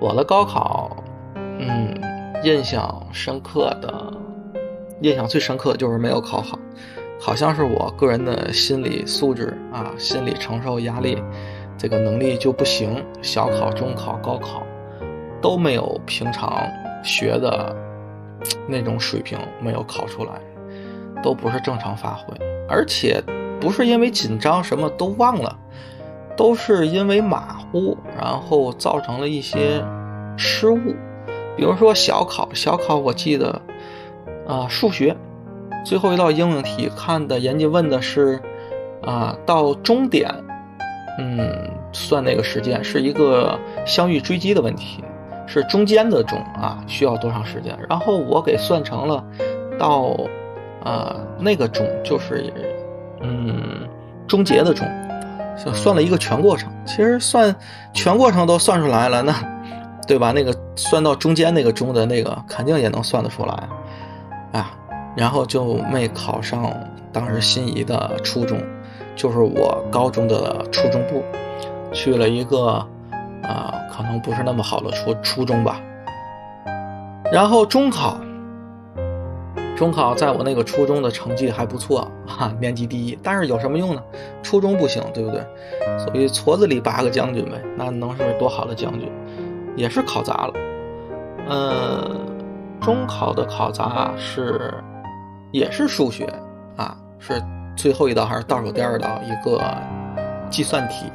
[0.06, 0.96] 我的高考，
[1.34, 1.92] 嗯，
[2.44, 4.14] 印象深刻的，
[5.02, 6.60] 印象最深刻的就是没有考好，
[7.20, 11.18] 好像是我个人的心理素质啊，心理承受压力
[11.76, 14.62] 这个能力就不行，小考、中考、高考
[15.42, 16.56] 都没有平常
[17.04, 17.76] 学的
[18.68, 20.34] 那种水平没有考出来，
[21.24, 22.38] 都不是正常发挥，
[22.70, 23.20] 而且
[23.60, 25.58] 不是因为紧张什么都忘了。
[26.36, 29.84] 都是因为马虎，然后造成了一些
[30.38, 30.96] 失误。
[31.56, 33.62] 比如说小考，小考我记得，
[34.46, 35.16] 啊，数学
[35.86, 38.40] 最后一道应用题看的，人家问的是，
[39.04, 40.30] 啊，到终点，
[41.18, 45.02] 嗯，算那个时间是一个相遇追击的问题，
[45.48, 47.78] 是中间的中啊，需要多长时间？
[47.90, 49.24] 然后我给算成了
[49.80, 50.14] 到，
[50.84, 52.52] 啊，那个终就是，
[53.22, 53.88] 嗯，
[54.28, 54.86] 终结的终。
[55.56, 57.56] 算了一个全过程，其实算
[57.94, 59.34] 全过程都算出来了，那
[60.08, 60.32] 对吧？
[60.32, 63.54] 那个算到中间那个中的那个，肯定也能算得出来
[64.52, 64.72] 啊。
[65.16, 66.72] 然后就没考上
[67.12, 68.62] 当时心仪的初中，
[69.16, 71.24] 就是我高中的初中部，
[71.92, 72.86] 去了一个
[73.42, 75.80] 啊，可能不是那么好的初初中吧。
[77.32, 78.18] 然后中考。
[79.76, 83.18] 中考在我那个初中的成绩还不错，哈，年级第一。
[83.22, 84.02] 但是有什么用呢？
[84.42, 85.46] 初中不行，对不对？
[86.00, 89.12] 所以矬子里拔个将军呗，那能是多好的将军？
[89.76, 90.54] 也是考砸了。
[91.50, 92.26] 嗯，
[92.80, 94.74] 中考的考砸是，
[95.52, 96.26] 也是数学
[96.78, 97.42] 啊，是
[97.76, 99.62] 最后一道还是倒数第二道一个
[100.50, 101.12] 计算题？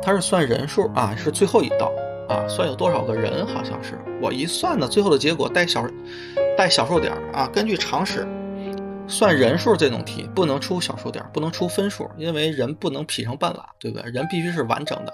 [0.00, 1.92] 它是算人数啊，是最后一道
[2.30, 3.46] 啊，算有多少个人？
[3.46, 5.84] 好像是我一算呢，最后的结果带小。
[6.56, 8.26] 带小数点啊，根据常识，
[9.06, 14.10] 算人数这种题不能出小数点，不能出分数，因为人不能劈成半拉，对不对？
[14.10, 15.12] 人必须是完整的，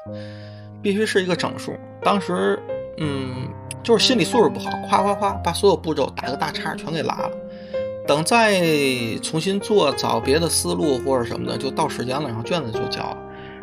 [0.82, 1.72] 必须是一个整数。
[2.02, 2.58] 当时，
[2.98, 3.48] 嗯，
[3.82, 7.30] 就是心理素质不好，夸夸夸把所有步骤打个大叉全给拉了。
[8.06, 8.60] 等再
[9.22, 13.16] 重新做找别的思路或者什么的，就到时间了，然后卷子就交了。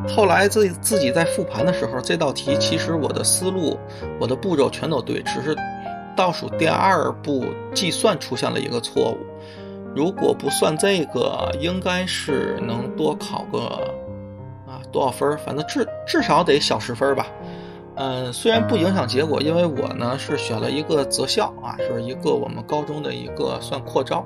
[0.07, 3.77] 后来自自己在复盘的时候，这道题其实我的思路、
[4.19, 5.55] 我的步骤全都对，只是。
[6.17, 9.17] 倒数第二步计算出现了一个错误，
[9.95, 13.59] 如果不算这个，应该是能多考个
[14.67, 15.37] 啊多少分儿？
[15.37, 17.27] 反正至至少得小十分儿吧。
[17.95, 24.25] 嗯，虽然不影响结果，因为我呢是选了一个择校啊，是一个我们高中的一个算扩招，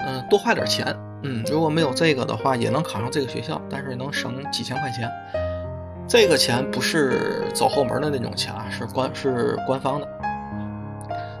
[0.00, 0.96] 嗯，多花点钱。
[1.22, 5.08] 嗯，如果没有这个的话，也能考上这个学校，但是能省几千块钱。
[6.08, 10.08] 这个钱不是走后门的那种钱啊，是官是官方的。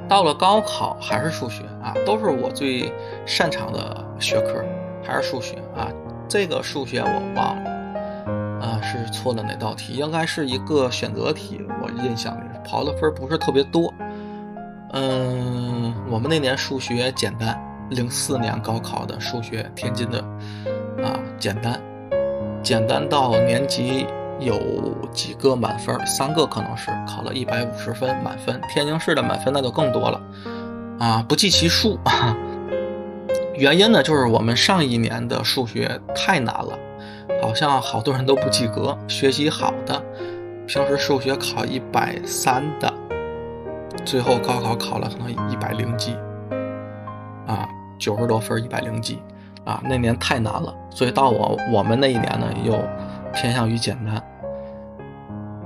[0.08, 2.92] 到了高考还是数学啊，都是我最
[3.24, 4.62] 擅长的学科，
[5.02, 5.88] 还是数学啊。
[6.28, 7.70] 这个数学我忘了
[8.60, 9.94] 啊，是错了哪道题？
[9.94, 13.92] 应该是一个选择题，我印象里跑的分不是特别多。
[14.92, 17.58] 嗯，我们那年数学简单，
[17.90, 20.18] 零四年高考的数学，天津的
[21.02, 21.80] 啊，简单，
[22.62, 24.06] 简单到年级。
[24.44, 24.58] 有
[25.12, 28.60] 几个满分，三个可能是考了一百五十分满分。
[28.68, 30.20] 天津市的满分那就更多了，
[30.98, 31.98] 啊，不计其数。
[33.54, 36.78] 原因呢，就是我们上一年的数学太难了，
[37.42, 38.98] 好像好多人都不及格。
[39.06, 40.02] 学习好的，
[40.66, 42.92] 平时数学考一百三的，
[44.04, 46.14] 最后高考考了可能一百零几，
[47.46, 47.68] 啊，
[47.98, 49.22] 九十多分一百零几，
[49.64, 52.72] 啊，那年太难了，所以到我我们那一年呢，又
[53.34, 54.20] 偏向于简单。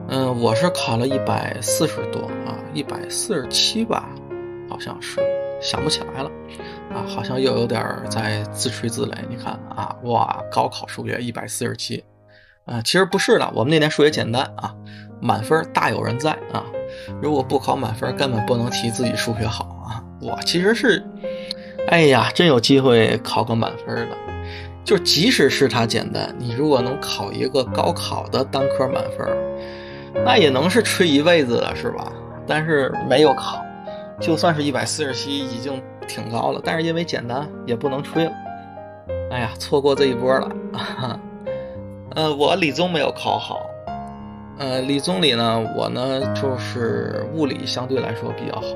[0.08, 4.08] 嗯，我是考了一百四十多啊，一百四十七吧，
[4.70, 5.20] 好像是
[5.60, 6.30] 想不起来了
[6.90, 9.14] 啊，好像又有点在自吹自擂。
[9.28, 12.04] 你看啊，哇，高考数学一百四十七，
[12.66, 14.72] 啊，其实不是的，我们那年数学简单啊，
[15.20, 16.64] 满分大有人在啊。
[17.20, 20.02] 如果不考满分，根本不能提自己数学好啊。
[20.20, 21.04] 我其实是。
[21.88, 24.16] 哎呀，真有机会考个满分的，
[24.84, 29.26] 就即使是它简单，你如果能考一个高考的单科满分，
[30.24, 32.12] 那也能是吹一辈子的，是吧？
[32.46, 33.64] 但是没有考，
[34.20, 36.60] 就算是一百四十七，已经挺高了。
[36.64, 38.32] 但是因为简单，也不能吹了。
[39.30, 40.50] 哎呀，错过这一波了。
[42.14, 43.60] 呃，我理综没有考好。
[44.58, 48.66] 呃，理综里呢，我呢就是物理相对来说比较好。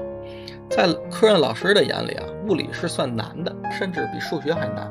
[0.68, 4.90] 在科任老师的眼里啊，物理是算难的，甚至比数学还难。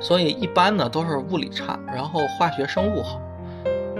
[0.00, 3.20] 所以一般呢都是物理差，然后化学生物好。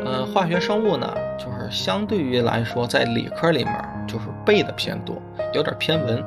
[0.06, 3.74] 呃，化学生物呢，就是相对于来说，在理科里面
[4.06, 5.20] 就是背的偏多，
[5.52, 6.24] 有点偏文。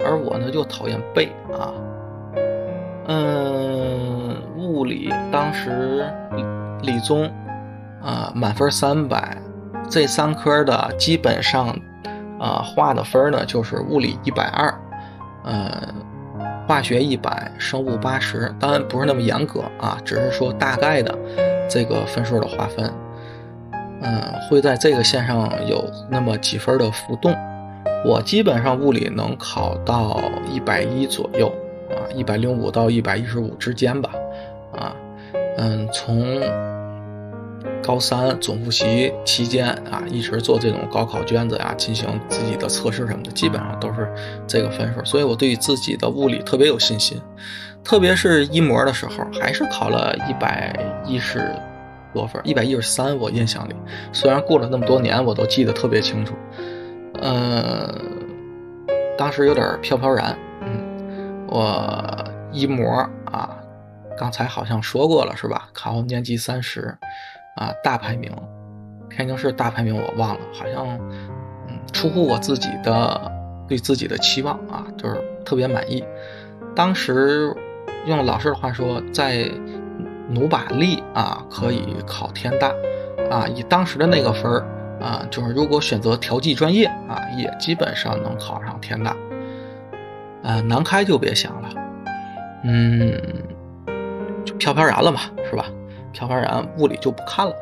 [0.00, 1.74] 而我呢就讨厌背啊。
[3.06, 6.10] 嗯，物理当时
[6.82, 7.30] 理综
[8.02, 9.36] 啊满分三百，
[9.90, 11.76] 这三科的基本上。
[12.40, 14.72] 啊，画的分呢就是物理一百二，
[15.42, 15.92] 呃，
[16.68, 21.12] 化学一百，生物八十，当然不是那么严格啊，只是说大概的
[21.68, 22.88] 这个分数的划分，
[24.00, 27.34] 嗯，会在这个线上有那么几分的浮动。
[28.04, 30.20] 我基本上物理能考到
[30.52, 31.48] 一百一左右
[31.90, 34.10] 啊，一百零五到一百一十五之间吧，
[34.76, 34.94] 啊，
[35.56, 36.40] 嗯，从。
[37.80, 44.12] 高三总复习期间啊，一直做这种高考卷子呀，进行自己的测试什么的，基本上都是
[44.46, 47.18] 这个分数，所以我对自己的物理特别有信心。
[47.82, 50.76] 特别是一模的时候，还是考了一百
[51.06, 51.50] 一十
[52.12, 53.74] 多分，一百一十三，我印象里。
[54.12, 56.34] 虽然过了那么多年，我都记得特别清楚。
[57.20, 57.94] 嗯，
[59.16, 60.36] 当时有点飘飘然。
[60.62, 63.56] 嗯，我一模啊，
[64.16, 65.68] 刚才好像说过了是吧？
[65.72, 66.96] 考年级三十。
[67.56, 68.30] 啊，大排名，
[69.10, 70.86] 天津市大排名我忘了，好像，
[71.66, 73.32] 嗯，出乎我自己的
[73.66, 76.04] 对自己的期望啊，就是特别满意。
[76.72, 77.52] 当时
[78.06, 79.50] 用老师的话说，在
[80.28, 82.72] 努把力啊，可以考天大
[83.30, 83.46] 啊。
[83.48, 84.64] 以当时的那个分儿
[85.00, 89.16] 啊，就是如果选择调剂专业啊，也基本上能考上天大。
[90.42, 91.68] 呃，南开就别想了，
[92.62, 93.20] 嗯，
[94.44, 95.20] 就飘飘然了嘛，
[95.50, 95.66] 是吧？
[96.12, 97.52] 飘飘然，物理就不看了，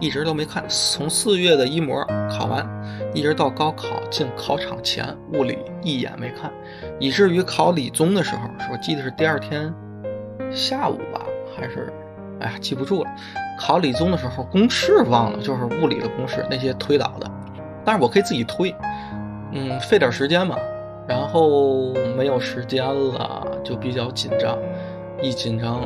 [0.00, 0.62] 一直都没看。
[0.68, 2.68] 从四月的一模考完，
[3.14, 6.52] 一直到高考进考场前，物理一眼没看，
[6.98, 9.72] 以至于考理综的时候，我记得是第二天
[10.52, 11.24] 下午吧，
[11.56, 11.90] 还是，
[12.40, 13.10] 哎呀，记不住了。
[13.58, 17.30] 考理综的时候，公式忘了，就是物理的公式那些推导的，
[17.84, 18.74] 但是我可以自己推，
[19.52, 20.56] 嗯，费点时间嘛。
[21.06, 24.56] 然后没有时间了，就比较紧张，
[25.20, 25.82] 一紧张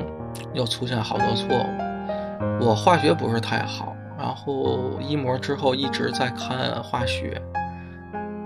[0.52, 2.64] 又出现好多错误。
[2.64, 7.42] 我化学不是太好，然后一模之后一直在看化学，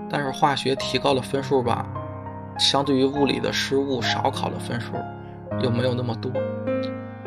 [0.09, 1.85] 但是化学提高了分数吧，
[2.57, 4.93] 相对于物理的失误少考的分数
[5.61, 6.31] 又没有那么多，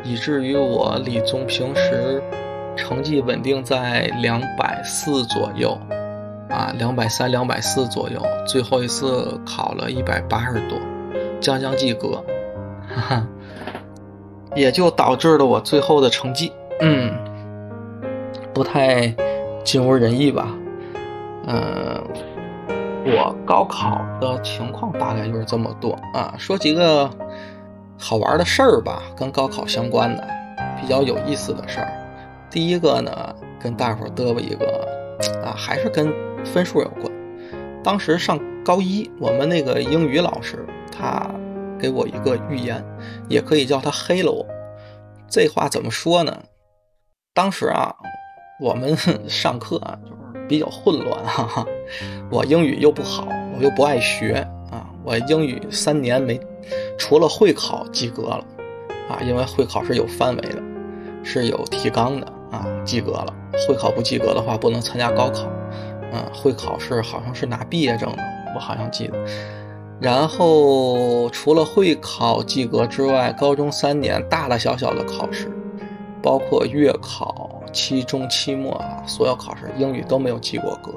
[0.07, 2.23] 以至于我理综平时
[2.77, 5.77] 成绩稳定在两百四左右，
[6.49, 10.79] 啊，两百三、两百四左右，最后一次考了一百八十多，
[11.41, 12.23] 将将及格，
[12.87, 13.27] 哈哈。
[14.55, 17.13] 也就导致了我最后的成绩，嗯，
[18.53, 19.13] 不太
[19.63, 20.47] 尽如人意吧。
[21.47, 22.01] 嗯，
[23.05, 26.33] 我高考的情况大概就是这么多啊。
[26.39, 27.07] 说几个
[27.97, 30.27] 好玩的事儿吧，跟高考相关的，
[30.79, 31.91] 比较有意思的事儿。
[32.49, 34.87] 第一个呢，跟大伙嘚啵一个
[35.43, 36.13] 啊，还是跟
[36.45, 37.11] 分数有关。
[37.83, 41.29] 当时上高一，我们那个英语老师他。
[41.79, 42.83] 给我一个预言，
[43.29, 44.43] 也可以叫他黑了我。
[45.29, 46.35] 这话怎么说呢？
[47.35, 47.93] 当时啊，
[48.59, 48.97] 我们
[49.29, 51.63] 上课啊，就是比较混乱，哈哈。
[52.31, 54.37] 我英语又不好，我又不爱学
[54.71, 54.89] 啊。
[55.03, 56.39] 我英语三年没，
[56.97, 58.43] 除了会考及格了
[59.09, 60.61] 啊，因为会考是有范围的，
[61.23, 63.33] 是有提纲的啊，及格了。
[63.67, 65.47] 会考不及格的话，不能参加高考。
[66.11, 68.23] 嗯，会考是好像是拿毕业证的，
[68.55, 69.17] 我好像记得。
[69.99, 75.51] 然后除了会考及格之外，高中三年大大小小的考试，
[76.21, 80.91] 包括月考、期中、期末啊，所有考试英语都没有及过格。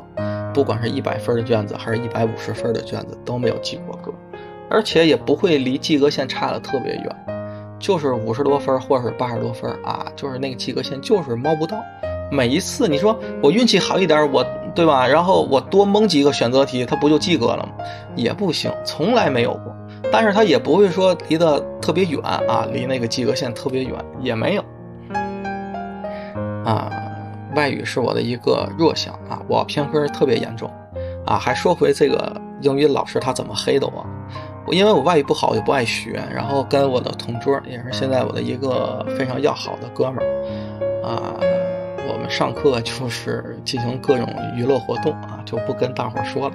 [0.52, 4.12] 不管是一百分的卷子，还是一百五十分的卷子，都没有及过格。
[4.70, 7.16] 而且也不会离及格线差的特别远，
[7.78, 11.76] 就是五十多分或者是八十多分啊，就是那个及格线就是摸不到。
[12.30, 15.04] 每一次你说我运气好一点，我对吧？
[15.06, 17.84] 然后我多蒙几个选择题，它不就及格了吗？
[18.14, 19.74] 也不行，从来没有过。
[20.12, 24.64] 但是它也不会说离得特别远啊，离那个及格线特别远也没有。
[26.64, 26.88] 啊，
[27.56, 30.70] 外语是我的一个弱项啊，我偏科特别严重。
[31.26, 34.06] 啊，还说回这个英语老师他怎么黑的我？
[34.72, 40.26] 因为我外语不好，也不爱学，然后跟我的同桌，也是现在我的一个非常要好的哥们儿，
[41.04, 41.34] 啊，
[42.08, 46.54] 我们上课就是进行各种娱乐活动啊，就不跟大伙儿说了，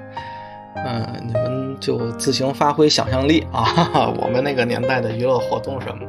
[0.75, 3.65] 嗯，你们就自行发挥想象力啊，
[4.21, 6.05] 我们那个年代的娱乐活动什么，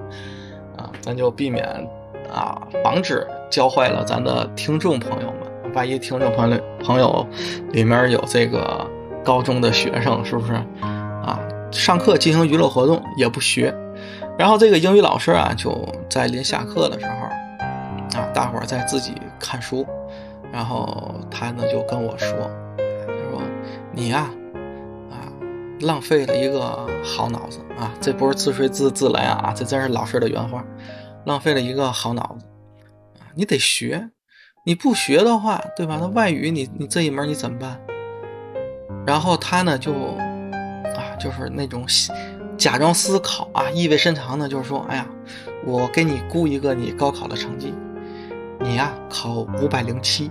[0.77, 1.65] 啊，咱就避免
[2.33, 5.41] 啊，防止教坏了咱的听众朋友们。
[5.75, 7.27] 万一听众朋友朋友
[7.73, 8.87] 里面有这个
[9.23, 11.39] 高中的学生，是不是啊？
[11.71, 13.75] 上课进行娱乐活动也不学，
[14.39, 19.87] 然后这个英语老师啊，就在临下课的时候啊，大伙儿在自己看书，
[20.53, 22.29] 然后他呢就跟我说
[22.79, 23.43] ：“他说
[23.93, 24.31] 你呀，
[25.11, 25.29] 啊，
[25.81, 27.93] 浪费了一个好脑子啊！
[28.01, 30.65] 这不是自吹自自擂啊，这真是老师的原话，
[31.25, 32.47] 浪费了一个好脑子
[33.21, 33.29] 啊！
[33.35, 34.11] 你得学。”
[34.69, 35.97] 你不学的话，对吧？
[36.01, 37.81] 那外语你你这一门你怎么办？
[39.07, 39.93] 然后他呢就，
[41.19, 41.85] 就是那种
[42.57, 45.07] 假装思考啊，意味深长的，就是说，哎呀，
[45.65, 47.75] 我给你估一个你高考的成绩，
[48.61, 50.31] 你呀考五百零七。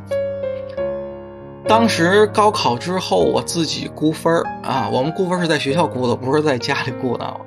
[1.68, 7.42] 当时高考之后，我自己估分啊，我们估分是在学校估的，不是在家里估的。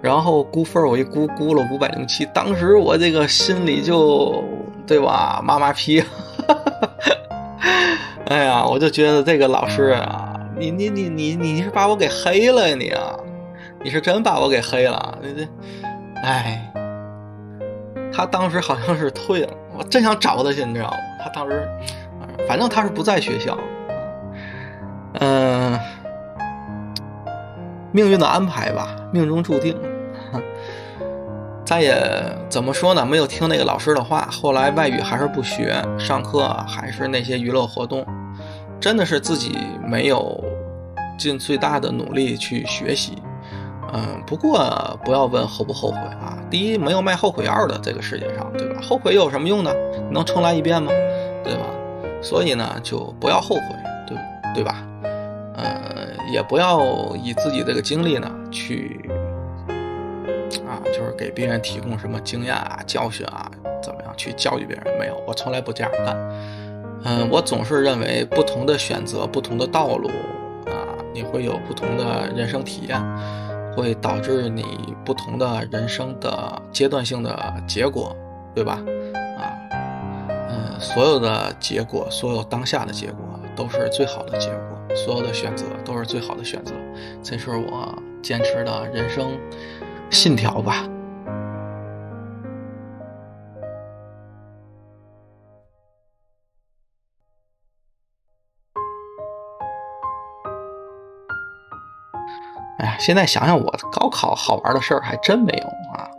[0.00, 4.44] 然后估分我一估估了五百零七，当时我这个心里就。
[4.86, 6.02] 对吧，妈妈批，
[8.24, 13.16] 哎呀，我就觉得这个老师啊，你你你你你是把我给黑了呀你啊，
[13.82, 15.48] 你是真把我给黑了，你这，
[16.22, 16.60] 哎，
[18.12, 20.96] 他当时好像是退了，我真想找他去，你知道吗？
[21.22, 21.68] 他当时，
[22.48, 23.56] 反正他是不在学校，
[25.20, 25.78] 嗯，
[27.92, 29.76] 命运的安排吧，命中注定。
[31.64, 31.94] 再也
[32.48, 33.06] 怎么说呢？
[33.06, 38.04] 没有听那个老师的话，后来外语还是不学，上课还是那些娱乐活动，
[38.80, 40.42] 真的是自己没有
[41.18, 43.22] 尽最大的努力去学习。
[43.92, 46.38] 嗯，不过不要问后不后悔啊。
[46.50, 48.80] 第一，没有卖后悔药的这个世界上，对吧？
[48.82, 49.72] 后悔又有什么用呢？
[50.10, 50.90] 能重来一遍吗？
[51.42, 51.64] 对吧？
[52.20, 53.62] 所以呢，就不要后悔，
[54.06, 54.18] 对
[54.54, 54.84] 对吧？
[55.56, 56.80] 嗯，也不要
[57.16, 59.00] 以自己这个经历呢去。
[60.66, 63.50] 啊，就是给别人提供什么经验啊、教训啊，
[63.82, 64.98] 怎么样去教育别人？
[64.98, 66.14] 没有，我从来不这样干。
[67.04, 70.08] 嗯，我总是认为不同的选择、不同的道路
[70.66, 73.00] 啊，你会有不同的人生体验，
[73.74, 74.64] 会导致你
[75.04, 78.16] 不同的人生的阶段性的结果，
[78.54, 78.82] 对吧？
[79.38, 79.54] 啊，
[80.50, 83.24] 嗯，所有的结果，所有当下的结果
[83.54, 86.74] 都是最好的结果，所有的选择都是最好的选择，
[87.22, 89.38] 这是我坚持的人生。
[90.10, 90.88] 信条吧。
[103.08, 106.10] 现在想想，我高考好玩的事儿还真没有啊。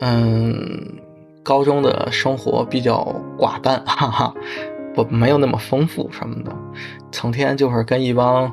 [0.00, 0.98] 嗯，
[1.42, 4.34] 高中的生活比较寡淡，哈哈，
[4.94, 6.50] 不没有那么丰富什么的，
[7.12, 8.50] 成天就是跟一帮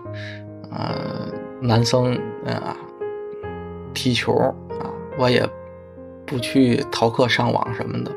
[0.70, 1.32] 呃
[1.62, 2.14] 男生
[2.46, 2.76] 啊。
[3.94, 4.34] 踢球
[4.82, 5.48] 啊，我也
[6.26, 8.12] 不去逃课上网什么的，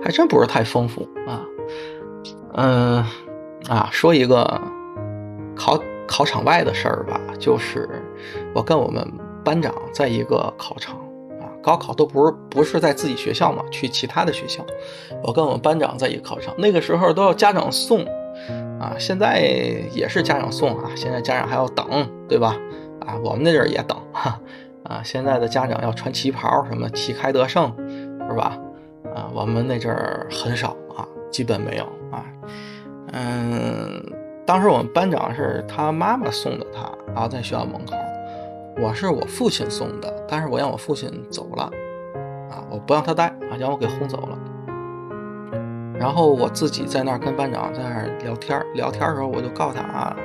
[0.00, 1.42] 还真不是太丰富啊。
[2.54, 3.04] 嗯，
[3.68, 4.60] 啊，说一个
[5.56, 5.76] 考
[6.06, 8.00] 考场外的事儿吧，就是
[8.56, 9.06] 我跟我们
[9.44, 10.96] 班长在一个考场
[11.38, 14.64] 啊，高考都不是不是在自己学校嘛，去其他的学校，
[15.22, 18.02] 我跟我们班长在一个考场，那个时候都要家长送
[18.80, 19.40] 啊，现在
[19.92, 22.56] 也是家长送啊，现在家长还要等，对吧？
[23.06, 24.40] 啊，我们那阵儿也等哈。
[24.84, 27.70] 啊，现在的家长要穿旗袍，什么旗开得胜，
[28.26, 28.58] 是吧？
[29.14, 32.24] 啊，我们那阵儿很少啊，基本没有啊。
[33.12, 34.02] 嗯，
[34.46, 37.94] 当时我们班长是他妈妈送的他，然后在学校门口。
[38.78, 41.64] 我是我父亲送的，但是我让我父亲走了，
[42.50, 44.38] 啊，我不让他带，啊，让我给轰走了。
[45.98, 50.16] 然后我自己在那儿跟班长在那儿聊天儿，聊天儿的时候我就告诉他啊，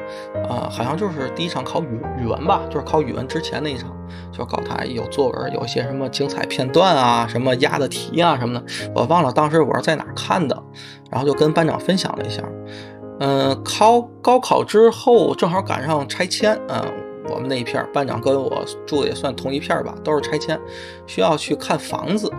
[0.50, 3.90] 呃，好像就是第一场考语语文吧，就是考语文之前那一场，
[4.34, 10.62] 就告诉他有作文，有一些什么精彩片段啊，什么押的题啊什么的，我忘了当时我是在哪儿看的，
[11.10, 12.44] 然后就跟班长分享了一下。
[13.22, 16.84] 嗯，考高考之后正好赶上拆迁，嗯，
[17.32, 20.60] 我们那一片班长跟我住的也算同一片吧，都是拆迁，
[21.08, 22.30] 需要去看房子，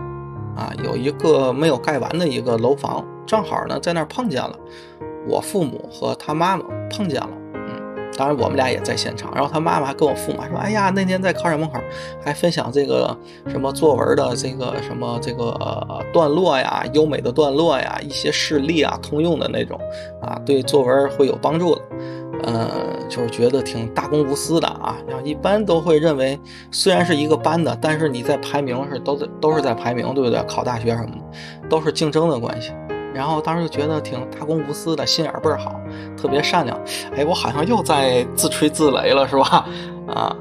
[0.55, 4.57] 啊，有一个没有盖完的一个楼房，正好呢在那儿碰见了，
[5.27, 7.29] 我父母和他妈妈碰见了。
[7.53, 7.59] 嗯
[8.15, 9.33] 当然，我们俩也在现场。
[9.33, 11.79] 然后他妈妈还跟我父母说：“哎呀，那天在考场门口
[12.23, 13.17] 还分享这个
[13.47, 15.57] 什么作文的这个什么这个
[16.13, 19.79] 段落呀，优美的段落呀，一些事例啊，通用的那种
[20.21, 21.81] 啊，对作文会有帮助的。
[22.41, 22.69] 嗯，
[23.07, 24.97] 就是觉得挺大公无私的啊。
[25.07, 26.39] 然后一般都会认为，
[26.71, 30.41] 虽然是一个班的，但是你在排名是都在都是在排名，对不对？
[30.43, 32.71] 考大学什么的都是竞争的关系。”
[33.13, 35.79] 然后当时就觉得挺大公无私的，心眼倍儿好，
[36.17, 36.75] 特别善良。
[37.15, 39.67] 哎，我好像又在自吹自擂了，是吧？
[40.07, 40.35] 啊，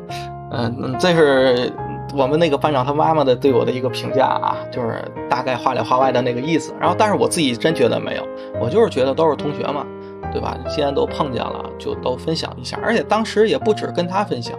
[0.51, 1.71] 嗯，这是
[2.17, 6.73] 我们那个班长他妈妈的对我的一个评价啊，就是大概话里话外的那个意思。
[6.81, 8.27] 然后，但是我自己真觉得没有，
[8.59, 9.85] 我就是觉得都是同学嘛，
[10.33, 10.57] 对吧？
[10.69, 12.79] 既然都碰见了，就都分享一下。
[12.83, 14.59] 而且当时也不止跟他分享，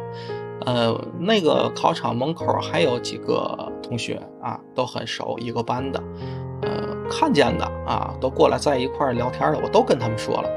[0.65, 6.01] 呃，那个考场门口还有几个同学啊，都很熟，一个班的。
[6.61, 6.69] 呃，
[7.09, 10.49] 看见的啊，都过来在一块聊天了，我都跟他们说了。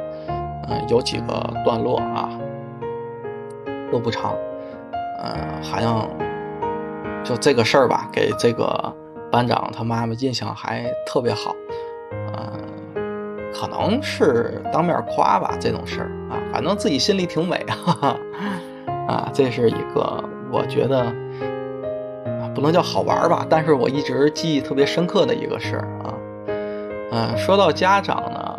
[0.69, 2.31] 嗯，有几个段落啊，
[3.91, 4.35] 都不长。
[5.23, 6.09] 呃，好像
[7.25, 8.95] 就这个事儿吧，给这个
[9.33, 11.55] 班长他妈妈印象还特别好。
[12.12, 12.61] 嗯，
[13.59, 18.19] 可能是当面夸吧，这种事儿啊，反正自己心里挺美啊。
[19.09, 21.13] 啊，这是一个我觉得。
[22.55, 26.15] 不能叫好玩吧，但是我一直记忆特别深刻的一个事儿啊，
[27.13, 28.59] 嗯，说到家长呢，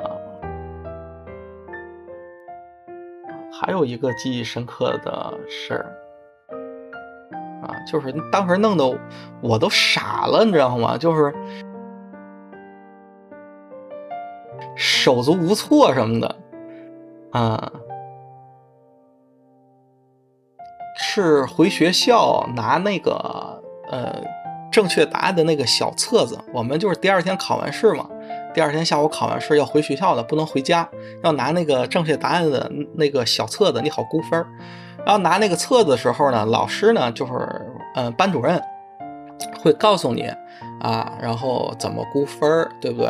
[3.51, 5.85] 还有一个记忆深刻的事儿
[7.65, 8.87] 啊，就是当时弄得
[9.41, 10.95] 我都傻了，你知道吗？
[10.95, 11.33] 就是
[14.77, 16.35] 手足无措什么的，
[17.31, 17.71] 啊，
[20.95, 23.61] 是回学校拿那个。
[23.89, 24.21] 呃，
[24.69, 28.05] 正确答案的那个小册子，我们就是第二天考完试嘛，
[28.53, 30.85] 第二天下午考完试要回学校的，不能回家，
[31.23, 34.45] 要拿那个正确答案的那个小册子，你好估分
[35.05, 37.31] 然后拿那个册子的时候呢，老师呢就是，
[37.95, 38.61] 嗯，班主任
[39.61, 40.29] 会告诉你
[40.81, 43.09] 啊，然后怎么估分对不对？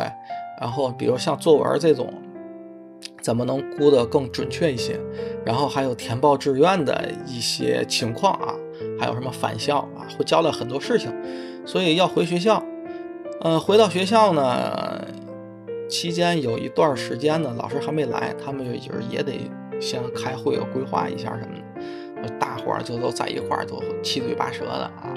[0.60, 2.12] 然后比如像作文这种。
[3.22, 4.98] 怎么能估得更准确一些？
[5.44, 8.54] 然后还有填报志愿的一些情况啊，
[8.98, 11.12] 还有什么返校啊，会交代很多事情，
[11.66, 12.62] 所以要回学校。
[13.42, 15.04] 嗯，回到学校呢，
[15.88, 19.32] 期间有一段时间呢，老师还没来，他们就是也得
[19.80, 22.28] 先开会规划一下什么的。
[22.38, 25.12] 大伙儿就都在一块儿，都七嘴八舌的啊。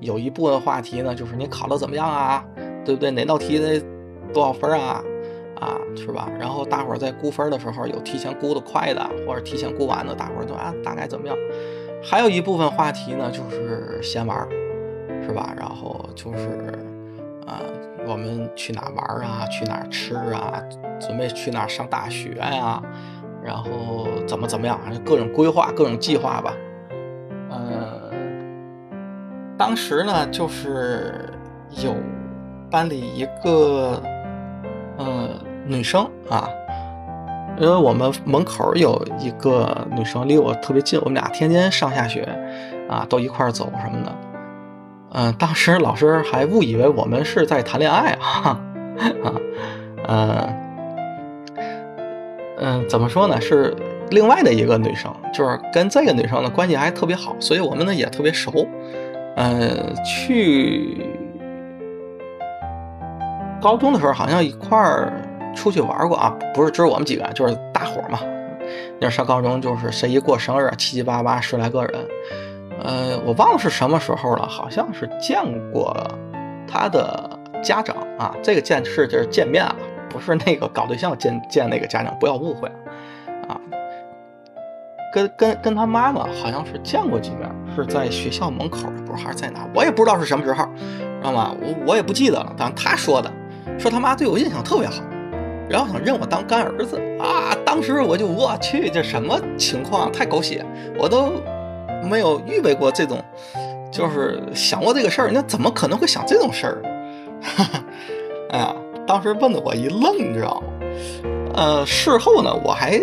[0.00, 2.44] 有一部分话题呢，就是你考的怎么样啊？
[2.84, 3.10] 对不对？
[3.10, 3.82] 哪道题得
[4.32, 5.02] 多少分啊？
[5.60, 6.28] 啊，是吧？
[6.38, 11.36] 然后大伙儿在估分的时候，有提前估的快的，或者提前估完的，大伙儿都啊大概怎么样？
[12.02, 14.48] 还有一部分话题呢，就是闲玩，
[15.22, 15.52] 是吧？
[15.58, 16.72] 然后就是
[17.46, 17.60] 啊，
[18.06, 19.46] 我们去哪玩啊？
[19.48, 20.62] 去哪吃啊？
[20.98, 22.82] 准备去哪上大学呀？
[23.44, 24.80] 然后怎么怎么样？
[25.04, 26.54] 各种规划，各种计划吧。
[27.50, 28.10] 嗯，
[29.58, 31.28] 当时呢，就是
[31.82, 31.94] 有
[32.70, 34.02] 班里一个，
[35.00, 35.28] 嗯。
[35.66, 36.48] 女生啊，
[37.60, 42.26] 因为我们门口有一个女生离我特别近，我们俩天天上下学，
[42.88, 44.12] 啊，都一块走什么的。
[45.12, 48.60] 嗯，当时老师还误以为我们是在谈恋爱啊，
[49.22, 49.34] 啊，
[50.08, 50.54] 嗯，
[52.58, 53.40] 嗯，怎么说呢？
[53.40, 53.76] 是
[54.10, 58.66] 另外的一个女生，就是跟这个女生的关系还特别好，所以我们呢也特别熟。
[59.36, 61.06] 嗯，去
[63.60, 65.12] 高中的时候好像一块儿。
[65.52, 68.20] 出去玩过啊，不是只有我们几个，就是大伙嘛。
[69.00, 72.06] 那上高中就是谁一过生日，七七八八十来个人。
[72.80, 75.42] 呃，我忘了是什么时候了，好像是见
[75.72, 75.92] 过
[76.68, 77.28] 他的
[77.64, 78.32] 家长啊。
[78.40, 79.74] 这个见是就是见面啊，
[80.08, 82.68] 不是那个搞对象见见那个家长，不要误会
[83.48, 83.58] 啊。
[85.12, 90.64] 跟跟跟他妈妈好像是见过几面，是在学校门口，不是还是在哪，我也不知道是什么时候，
[91.20, 91.52] 知道吗？
[91.60, 92.54] 我我也不记得了。
[92.56, 93.30] 但他说的，
[93.80, 95.02] 说他妈对我印象特别好。
[95.68, 97.56] 然后想认我当干儿子啊！
[97.64, 100.10] 当时我就我去，这什么情况？
[100.10, 100.66] 太狗血！
[100.98, 101.32] 我都
[102.02, 103.22] 没有预备过这种，
[103.92, 105.30] 就是想过这个事儿。
[105.32, 106.82] 那怎么可能会想这种事儿？
[108.50, 108.74] 哎呀，
[109.06, 110.66] 当时问的我一愣，你知道吗？
[111.54, 113.00] 呃，事后呢，我还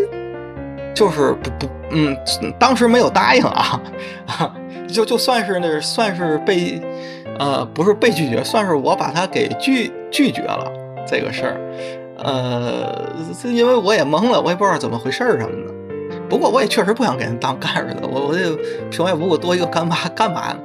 [0.94, 2.18] 就是不不嗯，
[2.60, 3.82] 当时没有答应啊，
[4.90, 6.82] 就就算是那算是被
[7.40, 10.72] 呃不是被拒绝，算是我把他给拒拒绝了
[11.06, 11.58] 这个事儿。
[12.18, 15.74] 呃，是因为我也懵了，我也不知道怎么回事儿什么的。
[16.28, 18.56] 不过我也确实不想给人当干儿子，我我这
[18.90, 20.60] 平白无故多一个干妈干嘛呢？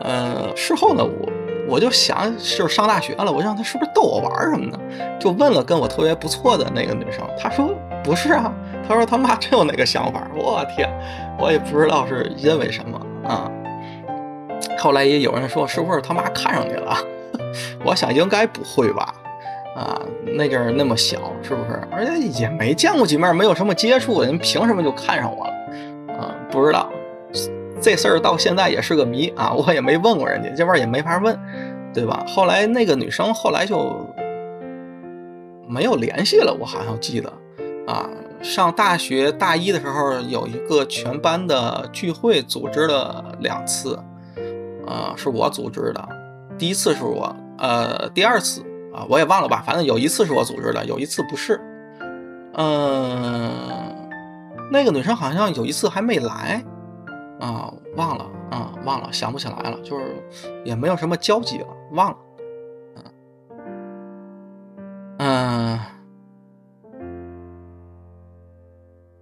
[0.00, 1.32] 呃，事后呢，我
[1.68, 4.78] 我就想，就是上大学了，我让他是不是逗我玩儿什么的，
[5.18, 8.52] 就问了跟我特别不错的那个女生，她说不是啊，
[8.86, 10.88] 她说他妈真有那个想法，我天，
[11.38, 13.50] 我也不知道是因为什么啊。
[14.78, 16.96] 后来也有人说，是不是他妈看上你了？
[17.84, 19.14] 我想应该不会吧。
[19.76, 20.00] 啊，
[20.36, 21.80] 那阵儿那么小，是不是？
[21.90, 25.52] 而且也没见过几面，没有什么接触，人凭什么就看上我了？
[26.14, 26.88] 啊，不知道，
[27.80, 29.52] 这事儿到现在也是个谜啊！
[29.52, 31.36] 我也没问过人家，这玩意儿也没法问，
[31.92, 32.24] 对吧？
[32.28, 34.08] 后来那个女生后来就
[35.66, 37.32] 没有联系了，我好像记得
[37.86, 38.08] 啊。
[38.40, 43.98] 上大学大一的时候有一个全班的聚会，组织了两次，
[44.86, 46.08] 啊，是我组织的，
[46.58, 48.62] 第一次是我，呃，第二次。
[48.94, 51.60] 啊，我也忘了吧，反正有一次是我组织的，有一次不是。
[52.52, 54.08] 嗯，
[54.70, 56.64] 那个女生好像有一次还没来，
[57.40, 60.24] 啊，忘了，啊，忘了，想不起来了，就是
[60.64, 62.16] 也没有什么交集了，忘了。
[65.18, 65.80] 嗯，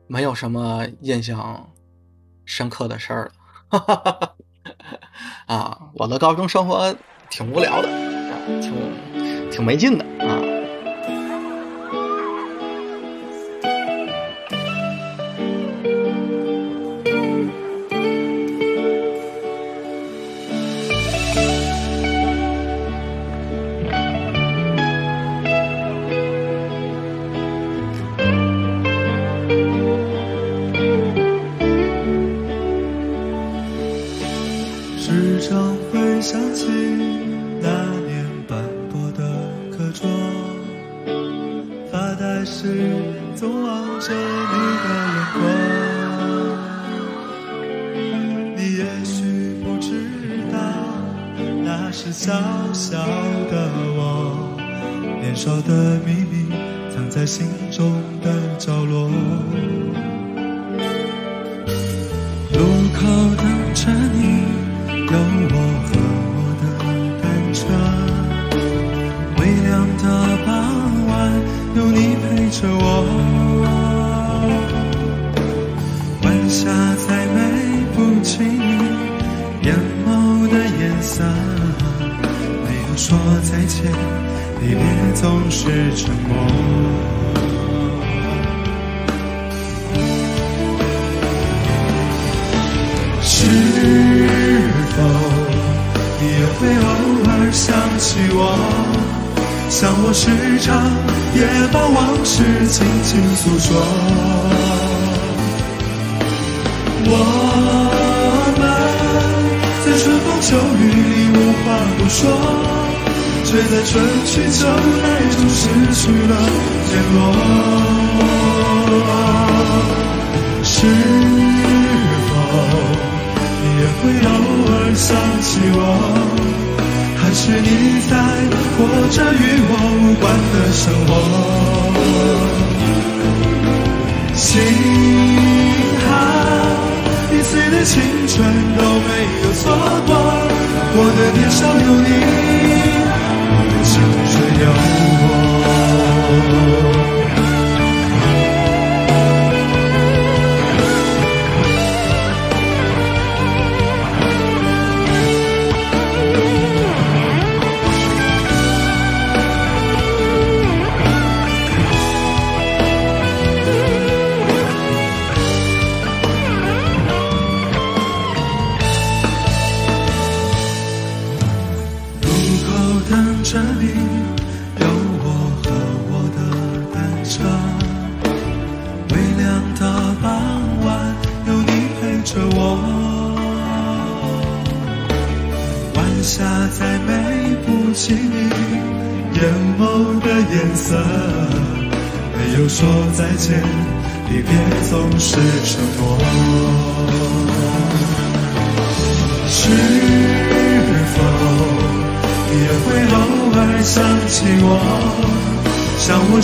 [0.06, 1.66] 没有什么印象
[2.44, 3.30] 深刻的事儿
[3.70, 4.34] 了。
[5.52, 6.94] 啊，我的高中生活
[7.28, 7.88] 挺无聊的，
[8.62, 8.72] 挺。
[9.50, 10.40] 挺没劲的啊。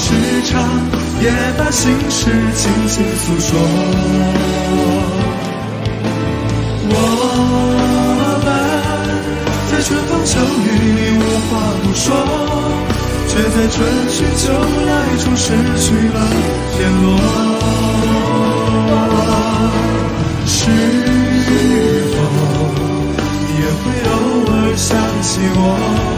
[0.09, 0.15] 时
[0.47, 0.51] 常
[1.21, 1.29] 也
[1.59, 3.51] 把心事轻轻诉说。
[6.91, 6.95] 我
[8.43, 8.49] 们
[9.71, 11.51] 在春风秋雨里无话
[11.83, 12.07] 不说，
[13.29, 13.77] 却在春
[14.09, 14.43] 去秋
[14.87, 14.91] 来
[15.23, 15.47] 中失
[15.77, 16.17] 去了
[16.79, 17.07] 联络。
[20.47, 20.57] 是
[22.15, 22.17] 否
[23.59, 24.11] 也会偶
[24.51, 24.89] 尔想
[25.21, 26.18] 起我？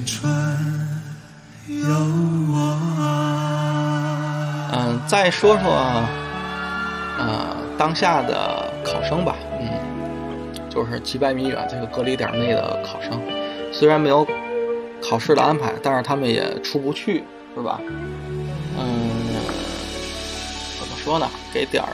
[5.31, 5.71] 说说，
[7.17, 13.19] 呃，当下的考生吧，嗯，就是几百米远这个隔离点内的考生，
[13.71, 14.27] 虽然没有
[15.01, 17.23] 考试的安排，但是他们也出不去，
[17.55, 17.79] 是吧？
[18.77, 19.33] 嗯，
[20.77, 21.27] 怎么说呢？
[21.53, 21.89] 给点儿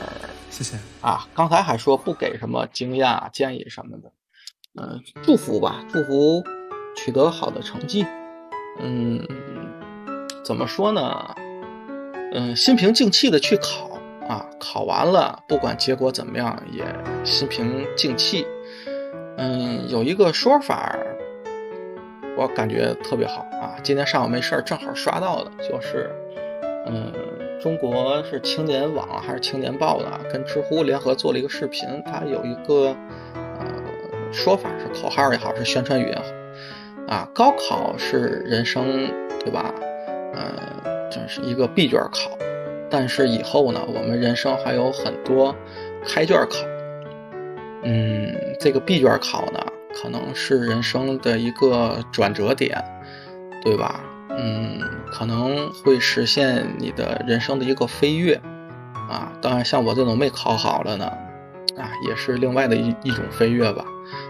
[0.50, 0.76] 谢谢。
[1.00, 4.10] 啊，刚才还说不给什么经验啊、建议什么的，
[4.74, 6.42] 嗯、祝福吧，祝福
[6.96, 8.04] 取得好的成绩。
[8.80, 9.24] 嗯，
[10.44, 11.34] 怎么说呢？
[12.32, 13.98] 嗯，心平静气的去考
[14.28, 16.84] 啊，考完了，不管结果怎么样，也
[17.24, 18.46] 心平静气。
[19.38, 20.96] 嗯，有一个说法，
[22.36, 23.76] 我感觉特别好啊。
[23.82, 26.10] 今天上午没事儿，正好刷到的，就是，
[26.86, 27.12] 嗯，
[27.62, 32.94] 中国是青年网还是青年报的，跟知乎联合做了一个视频，它有一个
[33.34, 33.66] 呃
[34.32, 36.24] 说法是口号也好，是宣传语也好，
[37.14, 39.08] 啊，高考是人生，
[39.40, 39.72] 对吧？
[40.34, 40.52] 嗯，
[41.10, 42.36] 这是一个闭卷考，
[42.90, 45.54] 但是以后呢，我们人生还有很多
[46.06, 46.58] 开卷考。
[47.82, 49.60] 嗯，这个闭卷考呢，
[49.94, 52.82] 可能是人生的一个转折点，
[53.62, 54.00] 对吧？
[54.30, 54.80] 嗯，
[55.10, 58.34] 可能会实现你的人生的一个飞跃
[59.08, 59.32] 啊。
[59.40, 61.06] 当然，像我这种没考好了呢，
[61.76, 63.84] 啊，也是另外的一一种飞跃吧。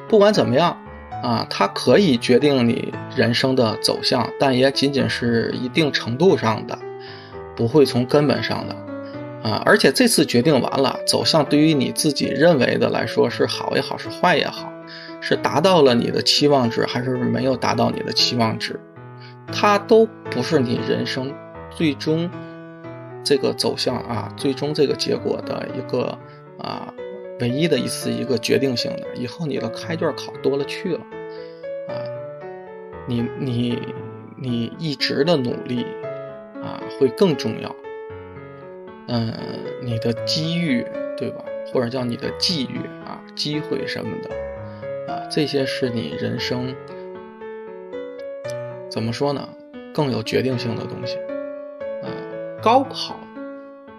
[0.08, 0.76] 不管怎么样
[1.22, 6.78] 啊，它可以决定你人生的走向，但也仅仅是一定程度上的，
[7.56, 8.76] 不会从根本上的。
[9.42, 14.72] 啊，而且这次决定完了，走向对于你自己认为的来说是好也好，是坏也好，
[15.20, 18.78] 是达到了你的期望值，还是没有达到你的期望值，
[19.52, 21.32] 它都不是你人生
[21.70, 22.28] 最终
[23.22, 26.18] 这个走向啊，最终这个结果的一个
[26.58, 26.92] 啊
[27.40, 29.06] 唯一的一次一个决定性的。
[29.14, 31.00] 以后你的开卷考多了去了，
[31.88, 31.92] 啊，
[33.06, 33.82] 你你
[34.36, 35.84] 你一直的努力
[36.62, 37.74] 啊会更重要。
[39.08, 39.32] 嗯，
[39.82, 40.84] 你的机遇，
[41.16, 41.44] 对吧？
[41.72, 46.74] 或者叫你的际遇啊，机会什么的，啊，这些是你人生
[48.90, 49.48] 怎么说呢？
[49.94, 51.16] 更有决定性的东西。
[52.02, 52.08] 啊，
[52.62, 53.16] 高考，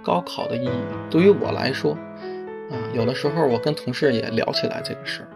[0.03, 0.69] 高考的意义
[1.09, 1.97] 对于我来说，
[2.71, 5.27] 啊，有的时候我跟同事也聊起来这个事儿。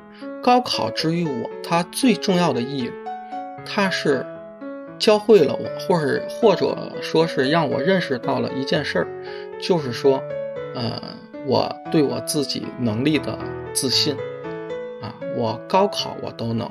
[0.42, 2.92] 高考之于我，它最重要的意义，
[3.66, 4.26] 它是
[5.00, 9.08] 教会了我，或者或者说是让我认识到了一件事儿。
[9.62, 10.22] 就是说，
[10.76, 11.02] 呃，
[11.46, 13.38] 我对我自己能力的
[13.74, 14.16] 自信，
[15.02, 16.68] 啊，我高考我都能，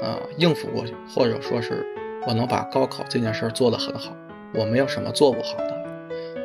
[0.00, 1.84] 呃，应付过去，或者说是
[2.26, 4.16] 我能把高考这件事儿做得很好，
[4.54, 5.86] 我没有什么做不好的，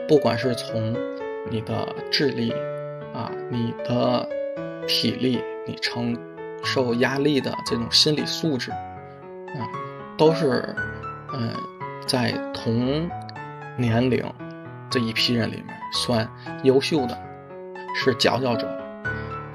[0.10, 0.94] 不管是从
[1.50, 2.54] 你的智力，
[3.50, 4.28] 你的
[4.88, 6.18] 体力，你承
[6.64, 9.68] 受压力的这种心理素质，啊，
[10.18, 10.76] 都是，
[11.34, 11.54] 嗯、
[12.06, 13.10] 在同
[13.78, 14.24] 年龄。
[14.92, 16.28] 这一批人里面算
[16.64, 17.16] 优秀的，
[17.94, 18.68] 是佼佼者，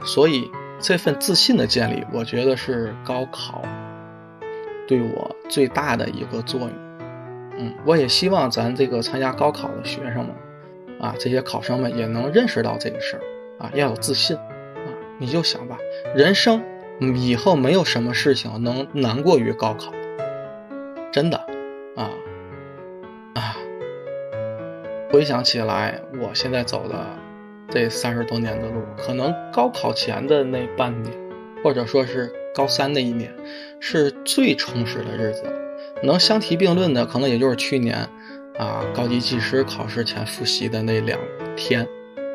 [0.05, 3.61] 所以这份自信的建立，我觉得是高考
[4.87, 6.71] 对我最大的一个作用。
[7.59, 10.31] 嗯，我也希望咱这个参加高考的学生们，
[11.01, 13.23] 啊，这些考生们也能认识到这个事儿，
[13.59, 14.89] 啊，要有自信，啊，
[15.19, 15.79] 你就想吧，
[16.15, 16.63] 人生
[17.17, 19.93] 以后没有什么事情能难过于高考，
[21.13, 21.39] 真的，
[21.97, 22.11] 啊
[23.35, 23.57] 啊。
[25.11, 27.07] 回想起来，我现在走的
[27.71, 31.15] 这三十多年的路，可能高考前的那半年，
[31.63, 33.33] 或者说是高三那一年，
[33.79, 35.45] 是最充实的日子。
[36.03, 37.97] 能相提并论的，可能也就是去年
[38.59, 41.19] 啊高级技师考试前复习的那两
[41.57, 41.87] 天，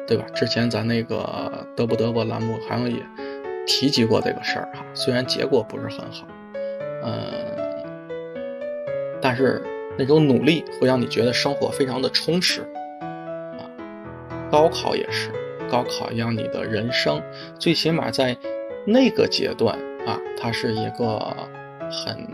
[0.10, 0.26] 对吧？
[0.34, 2.98] 之前咱那个得不得不栏目好像也
[3.68, 6.28] 提及过这个事儿哈，虽然结果不是很好，
[7.04, 7.22] 嗯，
[9.22, 9.62] 但是。
[9.98, 12.62] 那种努力会让你觉得生活非常的充实，
[13.02, 13.68] 啊，
[14.50, 15.30] 高考也是，
[15.70, 17.22] 高考让你的人生
[17.60, 18.38] 最起码在
[18.88, 21.20] 那个阶段啊，它是一个
[21.92, 22.26] 很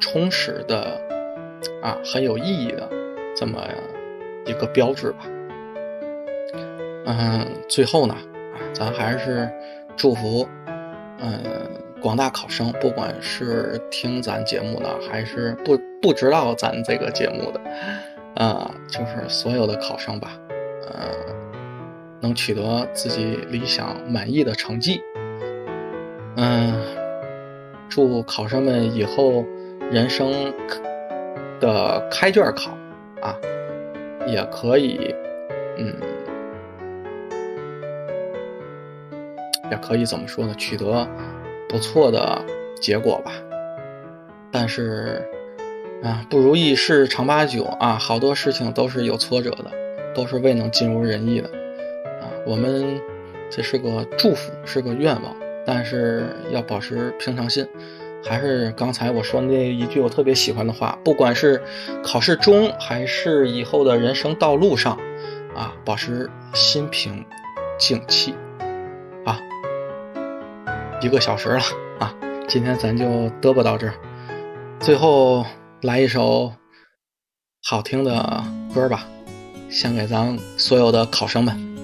[0.00, 0.98] 充实的，
[1.82, 2.88] 啊，很有意义的
[3.36, 3.62] 这么
[4.46, 5.26] 一个标志吧。
[7.06, 9.48] 嗯，最后呢，啊，咱还是
[9.96, 10.44] 祝福，
[11.20, 11.40] 嗯，
[12.00, 17.60] 广大考生，不管是听咱节目的，还是不不知道咱这个节目的，
[18.44, 20.32] 啊，就是所有的考生吧，
[20.90, 21.08] 呃，
[22.20, 25.00] 能取得自己理想满意的成绩。
[26.36, 26.82] 嗯，
[27.88, 29.44] 祝考生们以后
[29.92, 30.52] 人生
[31.60, 32.72] 的开卷考
[33.22, 33.32] 啊，
[34.26, 35.14] 也可以，
[35.78, 35.94] 嗯。
[39.70, 40.54] 也可以怎么说呢？
[40.56, 41.08] 取得
[41.68, 42.44] 不错的
[42.80, 43.32] 结果吧。
[44.52, 45.22] 但是
[46.02, 49.70] 啊，不如意事常八九啊，好多事情都是有挫折的，
[50.14, 51.48] 都是未能尽如人意的
[52.20, 52.30] 啊。
[52.46, 53.00] 我们
[53.50, 55.34] 这是个祝福，是个愿望，
[55.66, 57.66] 但是要保持平常心。
[58.24, 61.62] 还是刚才我说那一句我特别喜欢的话：不管是
[62.02, 64.98] 考试中，还是以后的人生道路上，
[65.54, 67.24] 啊，保持心平
[67.78, 68.34] 静气。
[69.24, 69.38] 啊
[71.00, 71.62] 一个小时了
[72.00, 72.14] 啊！
[72.48, 73.04] 今天咱就
[73.42, 73.94] 嘚啵到这儿，
[74.80, 75.44] 最后
[75.82, 76.52] 来一首
[77.62, 78.42] 好听的
[78.74, 79.06] 歌吧，
[79.68, 81.75] 献给咱所有的考生们。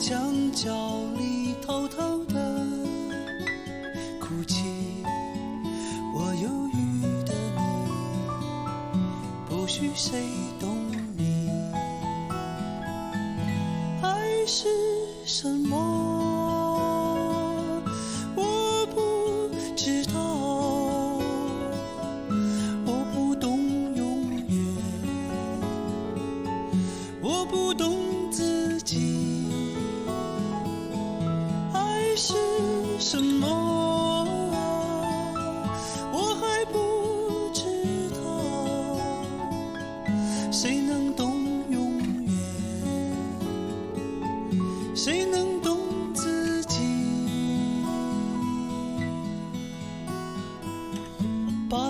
[0.00, 0.97] 墙角。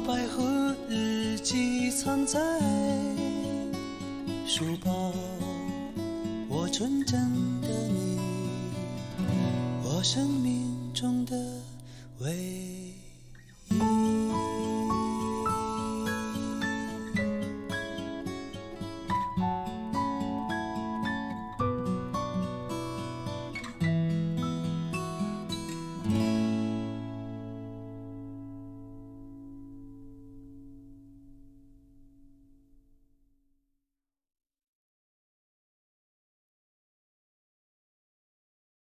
[0.09, 2.40] 百合日记藏在
[4.47, 4.90] 书包，